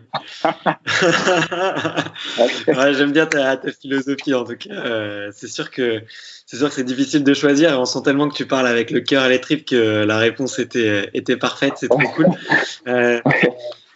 [2.92, 5.30] j'aime bien ta, ta, philosophie en tout cas.
[5.32, 6.02] c'est sûr que
[6.46, 7.72] c'est sûr que c'est difficile de choisir.
[7.72, 10.18] Et on sent tellement que tu parles avec le cœur et les tripes que la
[10.18, 11.74] réponse était était parfaite.
[11.76, 12.26] C'est trop cool.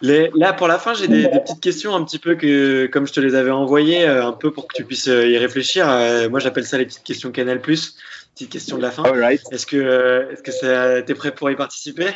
[0.01, 3.07] Les, là, pour la fin, j'ai des, des, petites questions un petit peu que, comme
[3.07, 5.85] je te les avais envoyées, un peu pour que tu puisses y réfléchir.
[6.29, 7.61] moi, j'appelle ça les petites questions Canal+.
[7.61, 9.03] Petite question de la fin.
[9.51, 12.07] Est-ce que est-ce que t'es prêt pour y participer?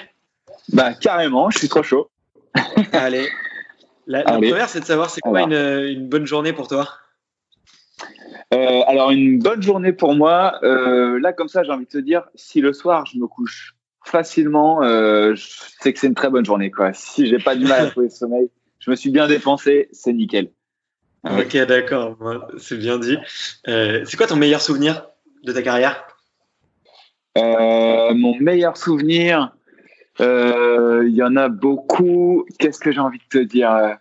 [0.73, 2.09] Bah carrément, je suis trop chaud.
[2.93, 3.27] Allez.
[4.05, 6.87] La, première, c'est de savoir c'est quoi une, une, bonne journée pour toi.
[8.53, 11.97] Euh, alors une bonne journée pour moi, euh, là comme ça, j'ai envie de te
[11.97, 15.45] dire, si le soir je me couche facilement, euh, je
[15.81, 16.93] sais que c'est une très bonne journée quoi.
[16.93, 18.49] Si j'ai pas du mal à trouver le sommeil,
[18.79, 20.51] je me suis bien dépensé, c'est nickel.
[21.25, 22.17] Ok, d'accord,
[22.57, 23.17] c'est bien dit.
[23.65, 25.05] c'est quoi ton meilleur souvenir
[25.43, 26.07] de ta carrière?
[27.37, 29.56] Euh, Mon meilleur souvenir, euh,
[30.19, 32.45] il y en a beaucoup.
[32.59, 33.97] Qu'est-ce que j'ai envie de te dire?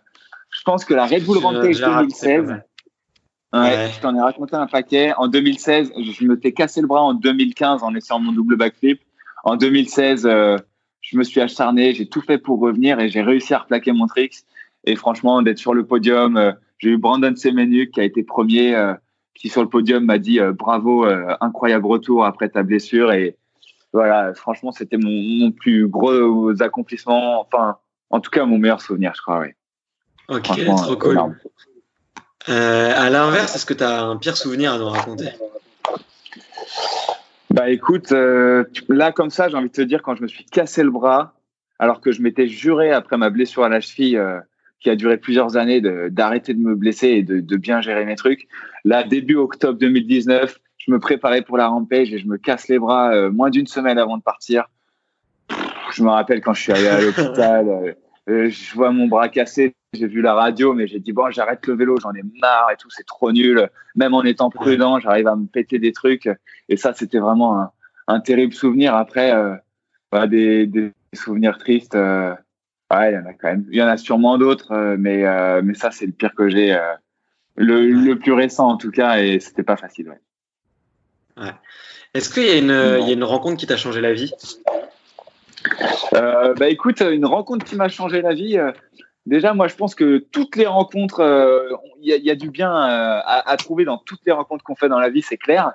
[0.49, 2.61] Je pense que la Red Bull Rampage 2016.
[3.53, 5.13] Ouais, Je t'en ai raconté un paquet.
[5.17, 8.99] En 2016, je me t'ai cassé le bras en 2015 en essayant mon double backflip.
[9.43, 10.57] En 2016, euh,
[11.01, 14.07] je me suis acharné, j'ai tout fait pour revenir et j'ai réussi à replaquer mon
[14.07, 14.43] tricks.
[14.83, 18.95] Et franchement, d'être sur le podium, j'ai eu Brandon Semenuk qui a été premier
[19.37, 23.13] qui sur le podium m'a dit euh, bravo, euh, incroyable retour après ta blessure.
[23.13, 23.37] Et
[23.93, 27.41] voilà, franchement, c'était mon, plus gros accomplissement.
[27.41, 27.77] Enfin,
[28.09, 29.39] en tout cas, mon meilleur souvenir, je crois.
[29.39, 29.49] Oui.
[30.29, 31.19] Ok, trop euh, cool.
[32.47, 35.29] à l'inverse, est-ce que tu as un pire souvenir à nous raconter?
[37.49, 40.83] Bah écoute, là comme ça, j'ai envie de te dire quand je me suis cassé
[40.83, 41.33] le bras,
[41.79, 44.21] alors que je m'étais juré après ma blessure à la cheville
[44.79, 48.15] qui a duré plusieurs années d'arrêter de, me blesser et de, de, bien gérer mes
[48.15, 48.47] trucs.
[48.83, 52.79] Là, début octobre 2019, je me préparais pour la rampage et je me casse les
[52.79, 54.69] bras euh, moins d'une semaine avant de partir.
[55.91, 57.93] Je me rappelle quand je suis allé à l'hôpital, euh,
[58.29, 61.65] euh, je vois mon bras cassé, j'ai vu la radio, mais j'ai dit bon, j'arrête
[61.67, 63.69] le vélo, j'en ai marre et tout, c'est trop nul.
[63.95, 66.29] Même en étant prudent, j'arrive à me péter des trucs.
[66.69, 67.71] Et ça, c'était vraiment un,
[68.07, 68.95] un, terrible souvenir.
[68.95, 69.33] Après,
[70.11, 71.95] bah, des, des, souvenirs tristes.
[71.95, 73.65] Ouais, il y en a quand même.
[73.71, 75.23] Il y en a sûrement d'autres, mais,
[75.61, 76.77] mais ça, c'est le pire que j'ai.
[77.55, 80.09] Le, le, plus récent, en tout cas, et c'était pas facile.
[80.09, 80.19] Ouais.
[81.39, 81.51] Ouais.
[82.13, 84.31] Est-ce qu'il y, a y a une rencontre qui t'a changé la vie?
[86.13, 88.57] Euh, Bah écoute, une rencontre qui m'a changé la vie.
[89.25, 91.21] déjà, moi, je pense que toutes les rencontres,
[92.01, 94.89] il y, y, a du bien à, à, trouver dans toutes les rencontres qu'on fait
[94.89, 95.73] dans la vie, c'est clair.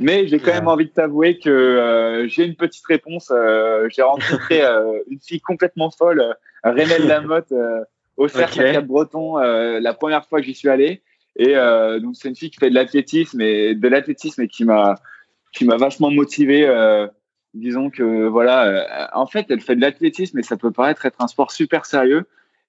[0.00, 3.30] Mais j'ai quand même envie de t'avouer que euh, j'ai une petite réponse.
[3.30, 6.34] Euh, j'ai rencontré euh, une fille complètement folle,
[6.64, 7.52] Rénelle Lamotte,
[8.16, 8.72] au cercle okay.
[8.72, 11.02] Cap Breton, la première fois que j'y suis allé.
[11.36, 11.54] Et
[12.00, 14.96] donc c'est une fille qui fait de l'athlétisme et de l'athlétisme et qui m'a
[15.52, 16.68] qui m'a vachement motivé.
[17.54, 21.28] disons que voilà, en fait, elle fait de l'athlétisme et ça peut paraître être un
[21.28, 22.26] sport super sérieux.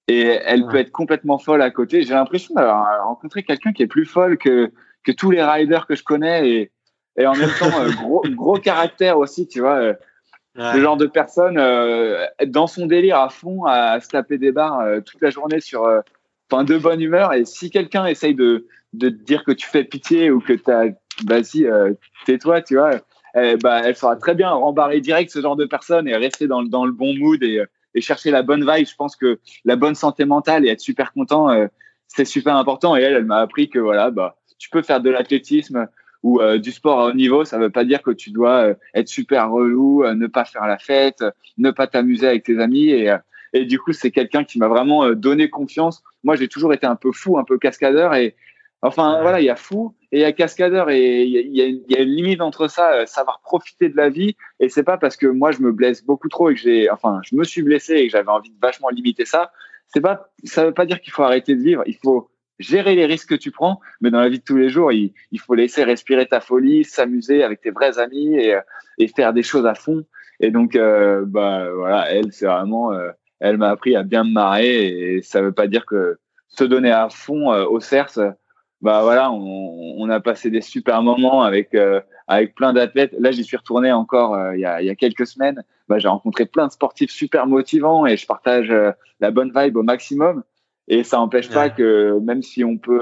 [0.09, 2.03] Et elle peut être complètement folle à côté.
[2.03, 4.71] J'ai l'impression d'avoir rencontré quelqu'un qui est plus folle que
[5.03, 6.71] que tous les riders que je connais et,
[7.17, 7.69] et en même temps
[8.01, 9.93] gros, gros caractère aussi, tu vois.
[10.55, 11.59] Le genre de personne
[12.45, 15.87] dans son délire à fond, à, se taper des barres toute la journée sur,
[16.51, 17.33] enfin, de bonne humeur.
[17.33, 20.85] Et si quelqu'un essaye de, de te dire que tu fais pitié ou que t'as,
[21.25, 21.67] vas-y,
[22.25, 22.99] tais-toi, tu vois,
[23.61, 26.85] bah, elle sera très bien rembarrer direct ce genre de personne et rester dans, dans
[26.85, 27.63] le bon mood et,
[27.95, 28.87] et chercher la bonne vibe.
[28.87, 31.67] Je pense que la bonne santé mentale et être super content, euh,
[32.07, 32.95] c'est super important.
[32.95, 35.87] Et elle, elle m'a appris que voilà, bah, tu peux faire de l'athlétisme
[36.21, 37.43] ou euh, du sport à haut niveau.
[37.45, 40.77] Ça veut pas dire que tu dois euh, être super relou, ne pas faire la
[40.77, 41.23] fête,
[41.57, 42.89] ne pas t'amuser avec tes amis.
[42.89, 43.13] Et,
[43.53, 46.03] et du coup, c'est quelqu'un qui m'a vraiment donné confiance.
[46.23, 48.35] Moi, j'ai toujours été un peu fou, un peu cascadeur et
[48.85, 51.67] Enfin, voilà, il y a fou et il y a cascadeur et il y a,
[51.67, 54.35] y a, une limite entre ça, euh, savoir profiter de la vie.
[54.59, 57.21] Et c'est pas parce que moi je me blesse beaucoup trop et que j'ai, enfin,
[57.23, 59.53] je me suis blessé et que j'avais envie de vachement limiter ça.
[59.87, 61.83] C'est pas, ça veut pas dire qu'il faut arrêter de vivre.
[61.87, 62.29] Il faut
[62.59, 65.13] gérer les risques que tu prends, mais dans la vie de tous les jours, il,
[65.31, 68.59] il faut laisser respirer ta folie, s'amuser avec tes vrais amis et,
[68.97, 70.03] et faire des choses à fond.
[70.41, 73.11] Et donc, euh, bah voilà, elle, c'est vraiment, euh,
[73.43, 76.17] elle m'a appris à bien me marrer et ça veut pas dire que
[76.47, 78.17] se donner à fond au CERS
[78.83, 83.15] bah voilà, on, on, a passé des super moments avec euh, avec plein d'athlètes.
[83.17, 85.63] Là, j'y suis retourné encore euh, il, y a, il y a quelques semaines.
[85.87, 88.91] Bah, j'ai rencontré plein de sportifs super motivants et je partage euh,
[89.21, 90.43] la bonne vibe au maximum.
[90.89, 92.99] Et ça n'empêche pas que même si on peut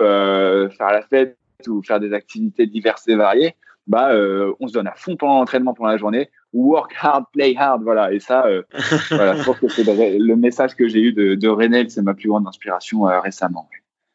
[0.69, 1.35] faire la fête
[1.67, 3.55] ou faire des activités diverses et variées,
[3.87, 4.11] bah
[4.59, 6.29] on se donne à fond pendant l'entraînement pendant la journée.
[6.53, 8.13] Work hard, play hard, voilà.
[8.13, 8.45] Et ça,
[9.09, 12.13] voilà, je pense que c'est le, message que j'ai eu de, de Renel, c'est ma
[12.13, 13.67] plus grande inspiration récemment.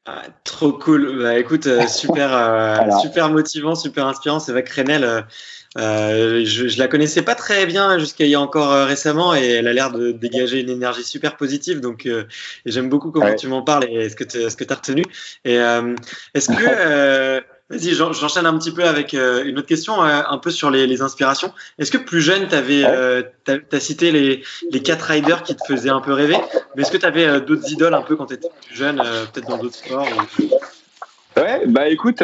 [0.08, 1.18] Ah, trop cool.
[1.20, 4.38] Bah, écoute, euh, super, euh, super motivant, super inspirant.
[4.38, 5.20] C'est vrai que Renel, euh,
[5.78, 9.44] euh, je, je la connaissais pas très bien jusqu'à il y a encore récemment et
[9.44, 11.80] elle a l'air de dégager une énergie super positive.
[11.80, 12.08] Donc,
[12.64, 15.02] j'aime beaucoup comment tu m'en parles et ce que tu as retenu.
[15.44, 15.56] Et
[16.34, 20.50] est-ce que Vas-y, j'enchaîne un petit peu avec euh, une autre question, euh, un peu
[20.50, 21.52] sur les, les inspirations.
[21.78, 25.64] Est-ce que plus jeune, tu avais, euh, as, cité les, les quatre riders qui te
[25.66, 26.36] faisaient un peu rêver,
[26.76, 29.02] mais est-ce que tu avais d'autres idoles un peu quand tu étais plus jeune,
[29.32, 30.06] peut-être dans d'autres sports
[31.36, 32.22] Ouais, bah écoute,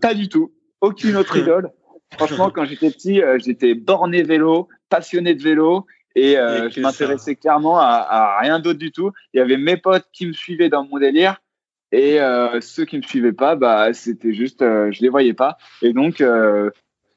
[0.00, 0.52] pas du tout.
[0.80, 1.70] Aucune autre idole.
[2.16, 7.86] Franchement, quand j'étais petit, j'étais borné vélo, passionné de vélo, et, je m'intéressais clairement à,
[7.86, 9.12] à rien d'autre du tout.
[9.32, 11.36] Il y avait mes potes qui me suivaient dans mon délire.
[11.92, 15.58] Et euh, ceux qui me suivaient pas, bah, c'était juste, euh, je les voyais pas.
[15.82, 16.70] Et donc, euh,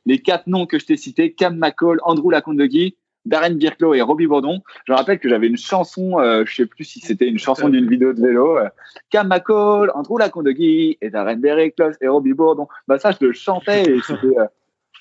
[0.06, 3.94] les quatre noms que je t'ai cités, Cam McCall, Andrew Lacombe de Guy, Darren Birklow
[3.94, 4.62] et Robbie Bourdon.
[4.86, 7.90] Je rappelle que j'avais une chanson, euh, je sais plus si c'était une chanson d'une
[7.90, 8.58] vidéo de vélo.
[8.58, 8.68] Euh,
[9.10, 12.68] Cam McCall, Andrew Lacombe de Guy et Darren Birklow et Robbie Bourdon.
[12.88, 14.36] Bah ça, je le chantais et c'était,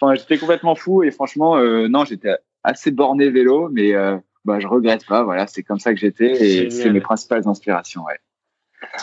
[0.01, 1.59] enfin, j'étais complètement fou et franchement,
[1.89, 3.93] non, j'étais assez borné vélo, mais
[4.47, 5.23] bah, je regrette pas.
[5.23, 8.05] Voilà, c'est comme ça que j'étais et c'est mes principales inspirations.
[8.05, 8.19] Ouais.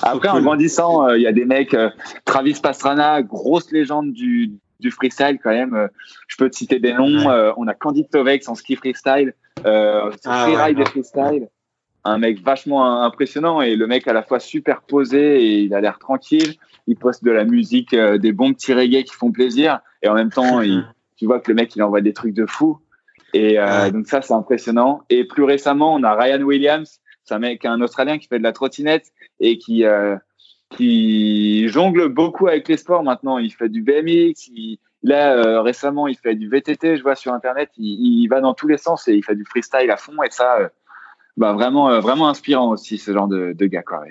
[0.02, 1.90] Après, en grandissant, euh, il y a des mecs, euh,
[2.26, 5.74] Travis Pastrana, grosse légende du, du freestyle quand même.
[5.74, 5.88] Euh,
[6.28, 7.26] je peux te citer des noms.
[7.58, 9.34] on a Candide Tovex en ski freestyle,
[9.66, 11.48] euh, ah, freeride et freestyle.
[12.04, 15.82] Un mec vachement impressionnant et le mec à la fois super posé et il a
[15.82, 16.56] l'air tranquille.
[16.88, 20.32] Il poste de la musique, des bons petits reggae qui font plaisir et en même
[20.32, 20.84] temps, il,
[21.18, 22.80] tu vois que le mec il envoie des trucs de fou.
[23.34, 23.58] Et
[23.94, 25.04] donc ça c'est impressionnant.
[25.12, 28.44] Et plus récemment, on a Ryan Williams c'est un mec, un Australien qui fait de
[28.44, 30.16] la trottinette et qui euh,
[30.70, 33.38] qui jongle beaucoup avec les sports maintenant.
[33.38, 37.34] Il fait du BMX, il, là euh, récemment il fait du VTT, je vois sur
[37.34, 37.70] internet.
[37.78, 40.32] Il, il, va dans tous les sens et il fait du freestyle à fond et
[40.32, 40.70] ça, euh,
[41.38, 44.04] bah vraiment vraiment inspirant aussi ce genre de, de gars quoi.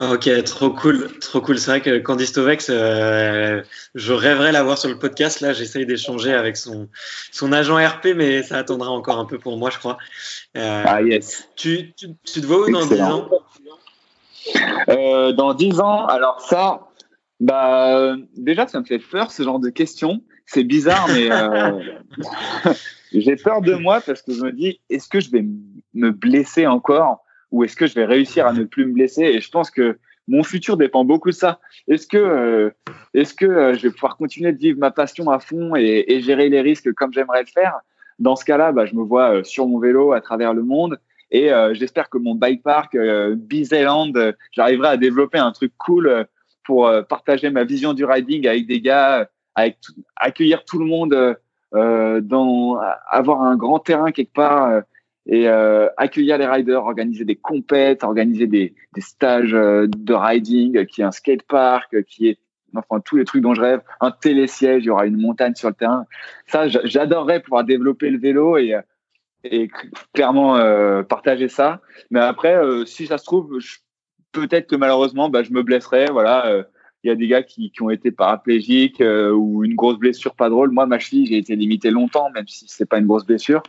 [0.00, 1.58] Ok, trop cool, trop cool.
[1.58, 3.62] C'est vrai que Candice Tovex, euh,
[3.94, 5.42] je rêverais l'avoir sur le podcast.
[5.42, 6.88] Là, j'essaye d'échanger avec son
[7.30, 9.98] son agent RP, mais ça attendra encore un peu pour moi, je crois.
[10.56, 11.50] Euh, ah yes.
[11.54, 13.28] Tu, tu, tu te vois où dans 10 ans?
[14.88, 16.88] Euh, Dans 10 ans, alors ça,
[17.38, 20.22] bah déjà, ça me fait peur ce genre de questions.
[20.46, 21.28] C'est bizarre, mais
[23.12, 25.44] j'ai peur de moi parce que je me dis, est-ce que je vais
[25.92, 27.22] me blesser encore?
[27.50, 29.22] Ou est-ce que je vais réussir à ne plus me blesser?
[29.22, 29.98] Et je pense que
[30.28, 31.58] mon futur dépend beaucoup de ça.
[31.88, 32.70] Est-ce que, euh,
[33.14, 36.48] est-ce que euh, je vais pouvoir continuer de vivre ma passion à fond et, gérer
[36.48, 37.80] les risques comme j'aimerais le faire?
[38.18, 41.00] Dans ce cas-là, bah, je me vois euh, sur mon vélo à travers le monde
[41.32, 44.12] et j'espère que mon bike park euh, Bizeland,
[44.50, 46.26] j'arriverai à développer un truc cool
[46.64, 49.78] pour partager ma vision du riding avec des gars, avec
[50.16, 51.36] accueillir tout le monde,
[51.72, 54.82] dans avoir un grand terrain quelque part
[55.26, 60.86] et euh, accueillir les riders, organiser des compètes, organiser des, des stages euh, de riding,
[60.86, 62.38] qui est un skatepark, qui est
[62.74, 65.68] enfin tous les trucs dont je rêve, un télésiège, il y aura une montagne sur
[65.68, 66.06] le terrain.
[66.46, 68.76] Ça, j'adorerais pouvoir développer le vélo et
[69.42, 69.70] et
[70.12, 71.80] clairement euh, partager ça.
[72.10, 73.58] Mais après, euh, si ça se trouve,
[74.32, 76.06] peut-être que malheureusement, bah, je me blesserai.
[76.12, 76.64] Voilà,
[77.02, 80.50] il y a des gars qui, qui ont été paraplégiques ou une grosse blessure pas
[80.50, 80.70] drôle.
[80.70, 83.62] Moi, ma cheville, j'ai été limité longtemps, même si c'est pas une grosse blessure.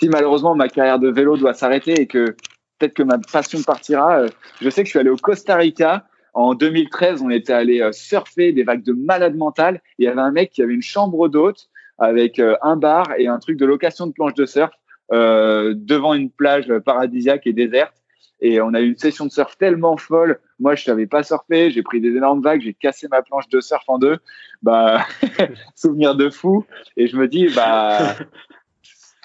[0.00, 2.34] Si malheureusement ma carrière de vélo doit s'arrêter et que
[2.78, 4.24] peut-être que ma passion partira,
[4.60, 7.92] je sais que je suis allé au Costa Rica en 2013, on était allé euh,
[7.92, 9.82] surfer des vagues de malade mental.
[9.98, 13.26] Il y avait un mec qui avait une chambre d'hôte avec euh, un bar et
[13.26, 14.72] un truc de location de planche de surf
[15.12, 17.94] euh, devant une plage paradisiaque et déserte.
[18.40, 20.40] Et on a eu une session de surf tellement folle.
[20.60, 21.70] Moi, je savais pas surfer.
[21.70, 22.62] J'ai pris des énormes vagues.
[22.62, 24.16] J'ai cassé ma planche de surf en deux.
[24.62, 25.04] Bah,
[25.74, 26.64] souvenir de fou.
[26.96, 28.14] Et je me dis, bah,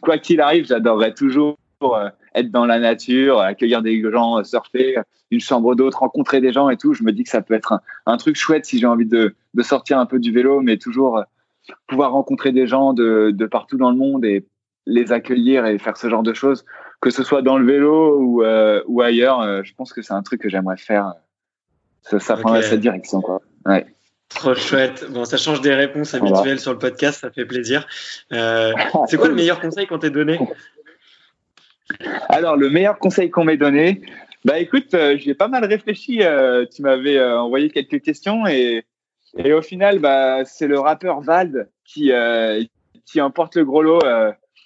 [0.01, 1.57] quoi qu'il arrive, j'adorerais toujours
[2.33, 4.95] être dans la nature, accueillir des gens, surfer,
[5.31, 6.93] une chambre d'hôte, rencontrer des gens et tout.
[6.93, 9.99] Je me dis que ça peut être un, truc chouette si j'ai envie de, sortir
[9.99, 11.23] un peu du vélo, mais toujours euh,
[11.87, 14.45] pouvoir rencontrer des gens de, partout dans le monde et
[14.85, 16.65] les accueillir et faire ce genre de choses,
[17.01, 19.41] que ce soit dans le vélo ou, euh, ou ailleurs.
[19.41, 21.13] Euh, je pense que c'est un truc que j'aimerais faire.
[22.03, 23.41] Ça, ça prendrait cette direction, quoi.
[23.65, 23.87] Ouais.
[24.29, 25.05] Trop chouette.
[25.09, 27.87] Bon, ça change des réponses habituelles sur le podcast, ça fait plaisir.
[28.29, 30.39] c'est quoi le meilleur conseil qu'on t'ait donné?
[32.29, 34.01] Alors, le meilleur conseil qu'on m'ait donné,
[34.45, 36.21] bah écoute, euh, j'ai pas mal réfléchi.
[36.21, 38.85] Euh, tu m'avais euh, envoyé quelques questions et,
[39.37, 42.11] et au final, bah, c'est le rappeur Vald qui,
[43.05, 43.99] qui emporte le gros lot.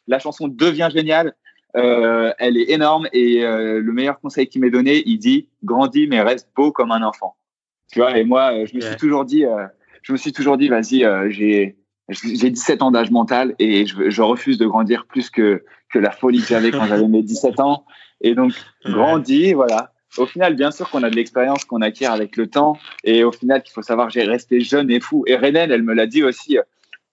[0.08, 1.34] la chanson devient géniale.
[1.74, 6.50] elle est énorme et le meilleur conseil qu'il m'ait donné, il dit grandis mais reste
[6.56, 7.36] beau comme un enfant.
[7.92, 9.46] Tu vois, et moi, je me suis toujours dit,
[10.04, 11.76] je me suis toujours dit, vas-y, j'ai
[12.10, 16.12] j'ai 17 ans d'âge mental et je, je, refuse de grandir plus que, que la
[16.12, 17.86] folie que j'avais quand j'avais mes 17 ans.
[18.22, 18.54] Et donc,
[18.86, 19.94] grandi, voilà.
[20.18, 22.78] Au final, bien sûr qu'on a de l'expérience qu'on acquiert avec le temps.
[23.04, 25.24] Et au final, il faut savoir j'ai resté jeune et fou.
[25.28, 26.58] Et René, elle me l'a dit aussi,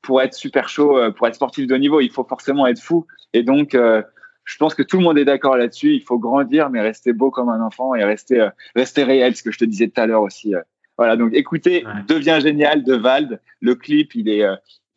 [0.02, 2.80] pour être super chaud, euh, pour être sportif de haut niveau, il faut forcément être
[2.80, 3.06] fou.
[3.34, 4.02] Et donc, euh,
[4.46, 5.94] je pense que tout le monde est d'accord là-dessus.
[5.94, 9.42] Il faut grandir, mais rester beau comme un enfant et rester, euh, rester réel, ce
[9.42, 10.54] que je te disais tout à l'heure aussi.
[10.96, 13.40] Voilà, donc écoutez, Devient génial de Vald.
[13.60, 14.46] Le clip, il est,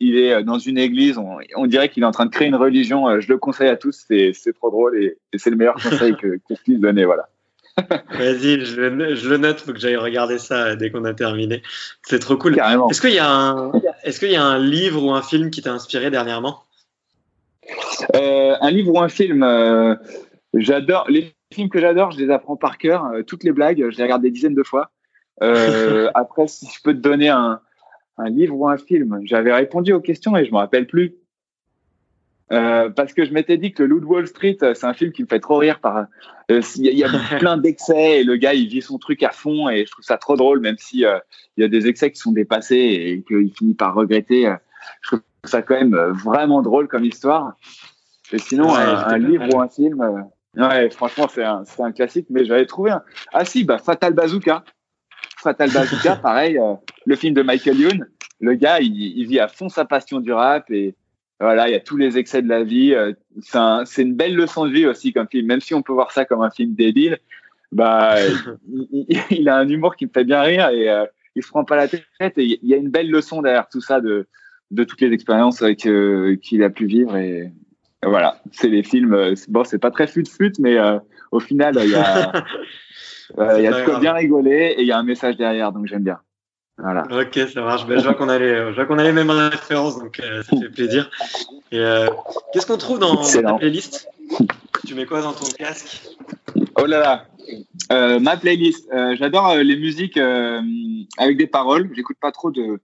[0.00, 2.56] il est euh, dans une église, on, dirait qu'il est en train de créer une
[2.56, 3.08] religion.
[3.08, 6.26] Euh, je le conseille à tous, c'est, trop drôle et, c'est le meilleur conseil que,
[6.26, 7.04] que je puisse donner.
[7.04, 7.28] Voilà.
[8.10, 11.62] Vas-y, je, le note, faut que j'aille regarder ça euh, dès qu'on a terminé.
[12.02, 12.58] C'est trop cool.
[12.90, 13.72] Est-ce qu'il y a un,
[14.02, 16.64] est-ce qu'il y a un livre ou un film qui t'a inspiré dernièrement?
[18.14, 19.44] Un livre ou un film,
[20.54, 23.10] j'adore les films que j'adore, je les apprends par cœur.
[23.26, 24.90] toutes les blagues, je les regarde des dizaines de fois.
[25.40, 27.60] après, si je peux te donner un,
[28.20, 31.14] un livre ou un film J'avais répondu aux questions et je me rappelle plus.
[32.52, 34.92] Euh, parce que je m'étais dit que le Loup de Wall Street, euh, c'est un
[34.92, 35.78] film qui me fait trop rire.
[35.78, 36.06] Par,
[36.50, 37.08] euh, il y, a
[37.38, 40.18] plein d'excès et le gars il vit son truc à fond et je trouve ça
[40.18, 43.74] trop drôle, même si il y a des excès qui sont dépassés et qu'il finit
[43.74, 44.52] par regretter.
[45.02, 47.54] je trouve ça quand même vraiment drôle comme histoire.
[48.32, 52.26] Et sinon, un, livre ou un film, ouais, franchement c'est un, un classique.
[52.30, 53.02] Mais j'avais trouvé un.
[53.32, 54.64] Ah si, bah Fatal Bazooka.
[55.38, 56.74] Fatal Bazooka, pareil, euh,
[57.06, 58.06] le film de Michael Youn.
[58.40, 60.94] Le gars, il, vit à fond sa passion du rap et
[61.40, 62.94] voilà, il y a tous les excès de la vie.
[62.94, 63.12] Euh,
[63.84, 66.24] c'est une belle leçon de vie aussi comme film, même si on peut voir ça
[66.24, 67.18] comme un film débile.
[67.72, 68.16] Bah,
[69.30, 71.76] il, a un humour qui me fait bien rire et euh, il se prend pas
[71.76, 72.04] la tête.
[72.38, 74.26] Et il y a une belle leçon derrière tout ça de,
[74.70, 77.52] de toutes les expériences qu'il a pu vivre et,
[78.02, 79.34] voilà, c'est les films.
[79.48, 80.78] Bon, c'est pas très fut-fut, mais
[81.32, 82.32] au final, il y a,
[83.38, 85.86] Il y a de quoi bien rigoler et il y a un message derrière, donc
[85.86, 86.18] j'aime bien.
[86.78, 87.04] Voilà.
[87.10, 87.86] Ok, ça marche.
[87.86, 90.70] Ben, je vois qu'on a les, qu'on a les mêmes références, donc euh, ça fait
[90.70, 91.10] plaisir.
[91.72, 92.08] Et euh,
[92.52, 94.08] qu'est-ce qu'on trouve dans, ta playlist?
[94.86, 96.16] Tu mets quoi dans ton casque?
[96.76, 97.26] Oh là là,
[97.92, 98.88] euh, ma playlist.
[99.18, 100.18] J'adore les musiques
[101.18, 101.90] avec des paroles.
[101.94, 102.80] J'écoute pas trop de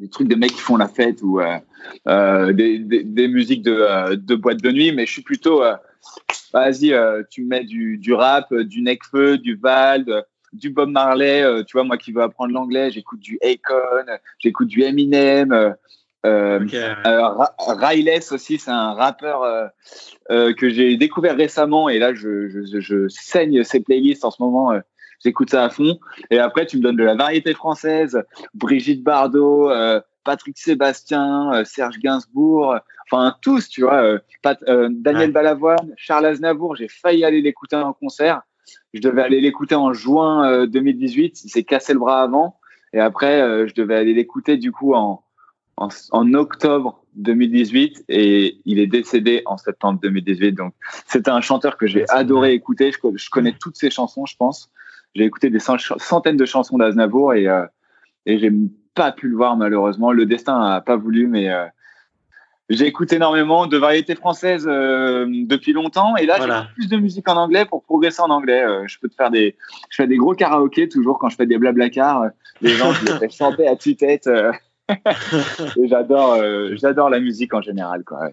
[0.00, 1.40] des trucs de mecs qui font la fête ou
[2.06, 5.62] des, des, des, musiques de, de boîte de nuit, mais je suis plutôt
[6.52, 11.42] vas-y, euh, tu mets du, du rap, euh, du Necfeu, du Vald, du Bob Marley.
[11.42, 14.06] Euh, tu vois, moi qui veux apprendre l'anglais, j'écoute du Akon,
[14.38, 15.74] j'écoute du Eminem.
[16.24, 16.60] Euh,
[18.32, 19.70] aussi, c'est un rappeur
[20.28, 24.72] que j'ai découvert récemment et là je, je, je, saigne ses playlists en ce moment.
[25.24, 25.98] J'écoute ça à fond.
[26.30, 28.22] Et après, tu me donnes de la variété française,
[28.54, 29.70] Brigitte Bardot,
[30.24, 32.76] Patrick Sébastien, Serge Gainsbourg,
[33.10, 34.02] enfin tous, tu vois.
[34.02, 34.18] Euh,
[34.68, 38.42] euh, Daniel Balavoine, Charles Aznavour, j'ai failli aller l'écouter en concert.
[38.94, 41.24] Je devais aller l'écouter en juin 2018.
[41.24, 42.58] Euh, il s'est cassé le bras avant.
[42.92, 45.22] Et après, je devais aller l'écouter du coup en,
[45.76, 50.52] en, octobre 2018 et il est décédé en septembre 2018.
[50.52, 50.72] Donc,
[51.06, 52.90] c'était un chanteur que j'ai adoré écouter.
[52.90, 54.70] Je, connais toutes ses chansons, je pense.
[55.16, 57.46] J'ai écouté des centaines de chansons d'Aznavour et,
[58.26, 58.52] et j'ai
[58.94, 60.12] pas pu le voir malheureusement.
[60.12, 61.50] Le destin a pas voulu, mais
[62.68, 67.36] j'écoute énormément de variétés françaises euh, depuis longtemps et là j'ai plus de musique en
[67.36, 68.62] anglais pour progresser en anglais.
[68.62, 69.56] Euh, je peux te faire des,
[69.90, 72.28] je fais des gros karaokés toujours quand je fais des blabla euh,
[72.60, 74.28] les gens je les fais chanter à tue-tête.
[74.88, 76.38] et j'adore,
[76.74, 78.30] j'adore la musique en général quoi.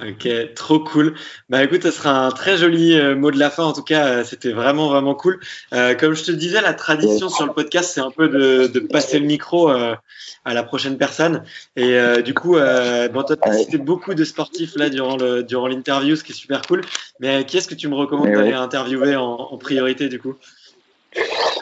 [0.00, 1.14] Ok, trop cool.
[1.50, 3.64] Bah écoute, ça sera un très joli euh, mot de la fin.
[3.64, 5.38] En tout cas, euh, c'était vraiment vraiment cool.
[5.74, 8.80] Euh, comme je te disais, la tradition sur le podcast, c'est un peu de, de,
[8.80, 10.00] passer le micro à
[10.46, 11.44] la prochaine personne.
[11.76, 15.68] Et du coup, bon, toi, tu as cité beaucoup de sportifs là durant le durant
[15.68, 16.80] l'interview, ce qui est super cool.
[17.20, 20.36] Mais qui est-ce que tu me recommandes d'aller interviewer en, en, priorité du coup?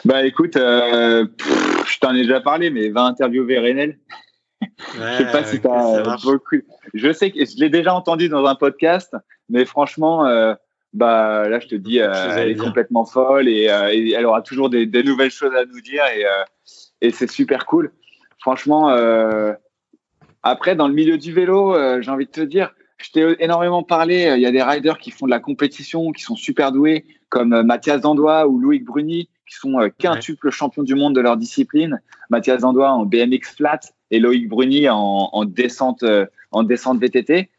[0.05, 3.97] Bah écoute, je t'en ai déjà parlé, mais va interviewer Renel
[4.95, 6.57] je sais pas si tu as beaucoup.
[6.93, 9.15] Je sais que je l'ai déjà entendu dans un podcast,
[9.49, 10.53] mais franchement, euh,
[10.93, 14.69] bah là, je te dis, euh, elle est complètement folle euh, et, elle aura toujours
[14.69, 16.25] des, nouvelles choses à nous dire et,
[17.01, 17.91] et c'est super cool.
[18.39, 18.89] Franchement,
[20.43, 24.33] après, dans le milieu du vélo, j'ai envie de te dire, je t'ai énormément parlé.
[24.35, 27.61] Il y a des riders qui font de la compétition, qui sont super doués, comme
[27.63, 32.01] Mathias Dandois ou Loïc Bruni, qui sont quintuples champions du monde de leur discipline.
[32.29, 33.81] Mathias Dandois en BMX flat,
[34.11, 37.49] et Loïc Bruni en, descente euh, en descente VTT.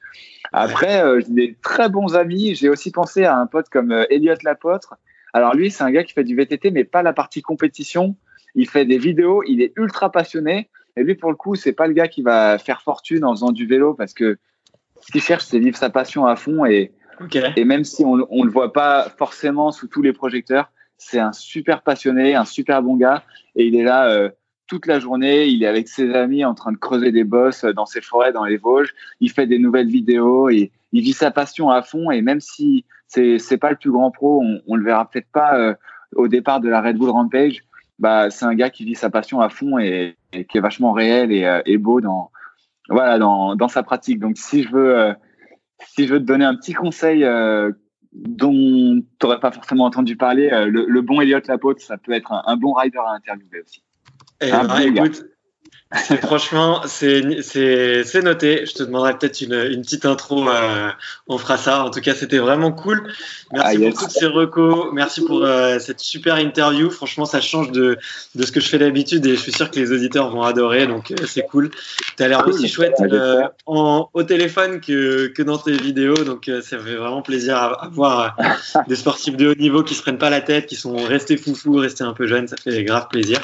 [0.53, 2.55] Après, euh, j'ai des très bons amis.
[2.55, 4.97] J'ai aussi pensé à un pote comme euh, Elliot Lapotre.
[5.33, 8.17] Alors lui, c'est un gars qui fait du VTT, mais pas la partie compétition.
[8.55, 9.43] Il fait des vidéos.
[9.47, 10.69] Il est ultra passionné.
[10.97, 13.51] Et lui, pour le coup, c'est pas le gars qui va faire fortune en faisant
[13.51, 14.37] du vélo parce que
[15.01, 16.67] ce qu'il cherche, c'est vivre sa passion à fond.
[16.67, 16.93] Et,
[17.57, 21.33] et même si on, on le voit pas forcément sous tous les projecteurs, c'est un
[21.33, 23.25] super passionné, un super bon gars.
[23.57, 24.31] Et il est là
[24.73, 25.49] toute la journée.
[25.49, 28.47] Il est avec ses amis en train de creuser des bosses dans ses forêts, dans
[28.47, 28.95] les Vosges.
[29.21, 32.11] Il fait des nouvelles vidéos et il vit sa passion à fond.
[32.11, 35.31] Et même si c'est c'est pas le plus grand pro, on, on le verra peut-être
[35.31, 35.75] pas euh,
[36.17, 37.59] au départ de la Red Bull Rampage.
[37.99, 41.33] Bah, c'est un gars qui vit sa passion à fond et, qui est vachement réel
[41.33, 42.31] et, euh, beau dans
[42.89, 44.21] voilà dans, sa pratique.
[44.21, 45.13] Donc si je veux euh,
[45.81, 47.27] si je veux te donner un petit conseil
[48.15, 52.57] dont tu n'aurais pas forcément entendu parler, le, bon Elliot Lapote, ça peut être un
[52.57, 53.83] bon rider à interviewer aussi.
[54.43, 55.13] Eh ben,
[56.23, 58.65] Franchement, c'est c'est noté.
[58.65, 60.49] Je te demanderai peut-être une, une petite intro.
[60.49, 60.89] Euh,
[61.29, 61.85] on fera ça.
[61.85, 63.13] En tout cas, c'était vraiment cool.
[63.53, 64.87] Merci ah, pour toutes ces recos.
[64.95, 66.91] Merci pour euh, cette super interview.
[66.91, 67.99] Franchement, ça change de
[68.35, 70.87] de ce que je fais d'habitude et je suis sûr que les auditeurs vont adorer.
[70.87, 71.71] Donc euh, c'est cool.
[72.17, 72.95] Tu as l'air aussi chouette
[73.67, 76.25] en, au téléphone que que dans tes vidéos.
[76.25, 78.39] Donc ça fait vraiment plaisir à, à voir
[78.89, 81.75] des sportifs de haut niveau qui se prennent pas la tête, qui sont restés foufou,
[81.75, 82.49] restés un peu jeunes.
[82.49, 83.41] Ça fait grave plaisir.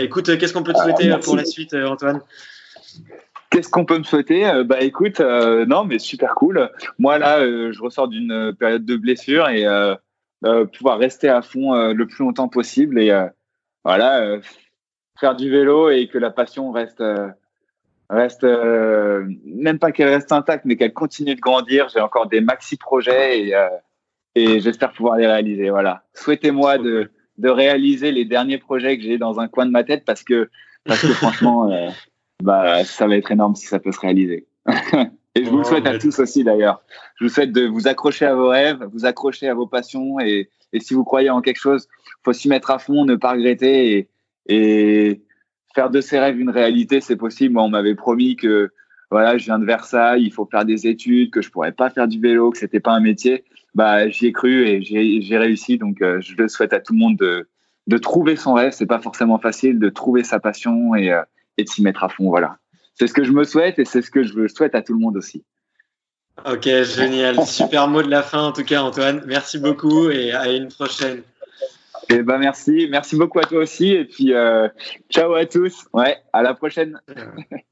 [0.00, 2.20] écoute, qu'est-ce qu'on peut te ah, souhaiter pour la suite, euh, Antoine
[3.50, 4.46] Qu'est-ce qu'on peut me souhaiter?
[4.46, 6.70] Euh, Bah écoute, euh, non mais super cool.
[6.98, 9.66] Moi là, je ressors d'une période de blessure et
[10.72, 13.12] pouvoir rester à fond le plus longtemps possible et
[13.84, 14.38] voilà,
[15.20, 17.02] faire du vélo et que la passion reste
[18.08, 21.88] reste même pas qu'elle reste intacte, mais qu'elle continue de grandir.
[21.88, 23.54] J'ai encore des maxi projets et,
[24.34, 25.70] et j'espère pouvoir les réaliser.
[25.70, 26.04] Voilà.
[26.14, 30.04] Souhaitez-moi de, de réaliser les derniers projets que j'ai dans un coin de ma tête
[30.04, 30.50] parce que
[30.84, 31.88] parce que franchement, euh,
[32.42, 34.46] bah, ça va être énorme si ça peut se réaliser.
[35.34, 36.82] et je vous le souhaite à tous aussi d'ailleurs.
[37.16, 40.50] Je vous souhaite de vous accrocher à vos rêves, vous accrocher à vos passions et,
[40.72, 41.88] et si vous croyez en quelque chose,
[42.24, 44.08] faut s'y mettre à fond, ne pas regretter et,
[44.46, 45.22] et
[45.74, 47.54] faire de ses rêves une réalité, c'est possible.
[47.54, 48.70] Moi, on m'avait promis que
[49.10, 52.08] voilà, je viens de Versailles, il faut faire des études, que je pourrais pas faire
[52.08, 53.44] du vélo, que c'était pas un métier.
[53.74, 55.76] Bah, j'y ai cru et j'ai réussi.
[55.76, 57.46] Donc, euh, je le souhaite à tout le monde de,
[57.86, 61.22] de trouver son rêve, c'est pas forcément facile, de trouver sa passion et, euh,
[61.58, 62.28] et de s'y mettre à fond.
[62.28, 62.58] Voilà.
[62.94, 65.00] C'est ce que je me souhaite et c'est ce que je souhaite à tout le
[65.00, 65.44] monde aussi.
[66.46, 67.42] Ok, génial.
[67.46, 69.22] Super mot de la fin en tout cas, Antoine.
[69.26, 71.22] Merci beaucoup et à une prochaine.
[72.08, 74.68] Et eh ben merci, merci beaucoup à toi aussi et puis euh,
[75.08, 75.86] ciao à tous.
[75.92, 77.00] Ouais, à la prochaine.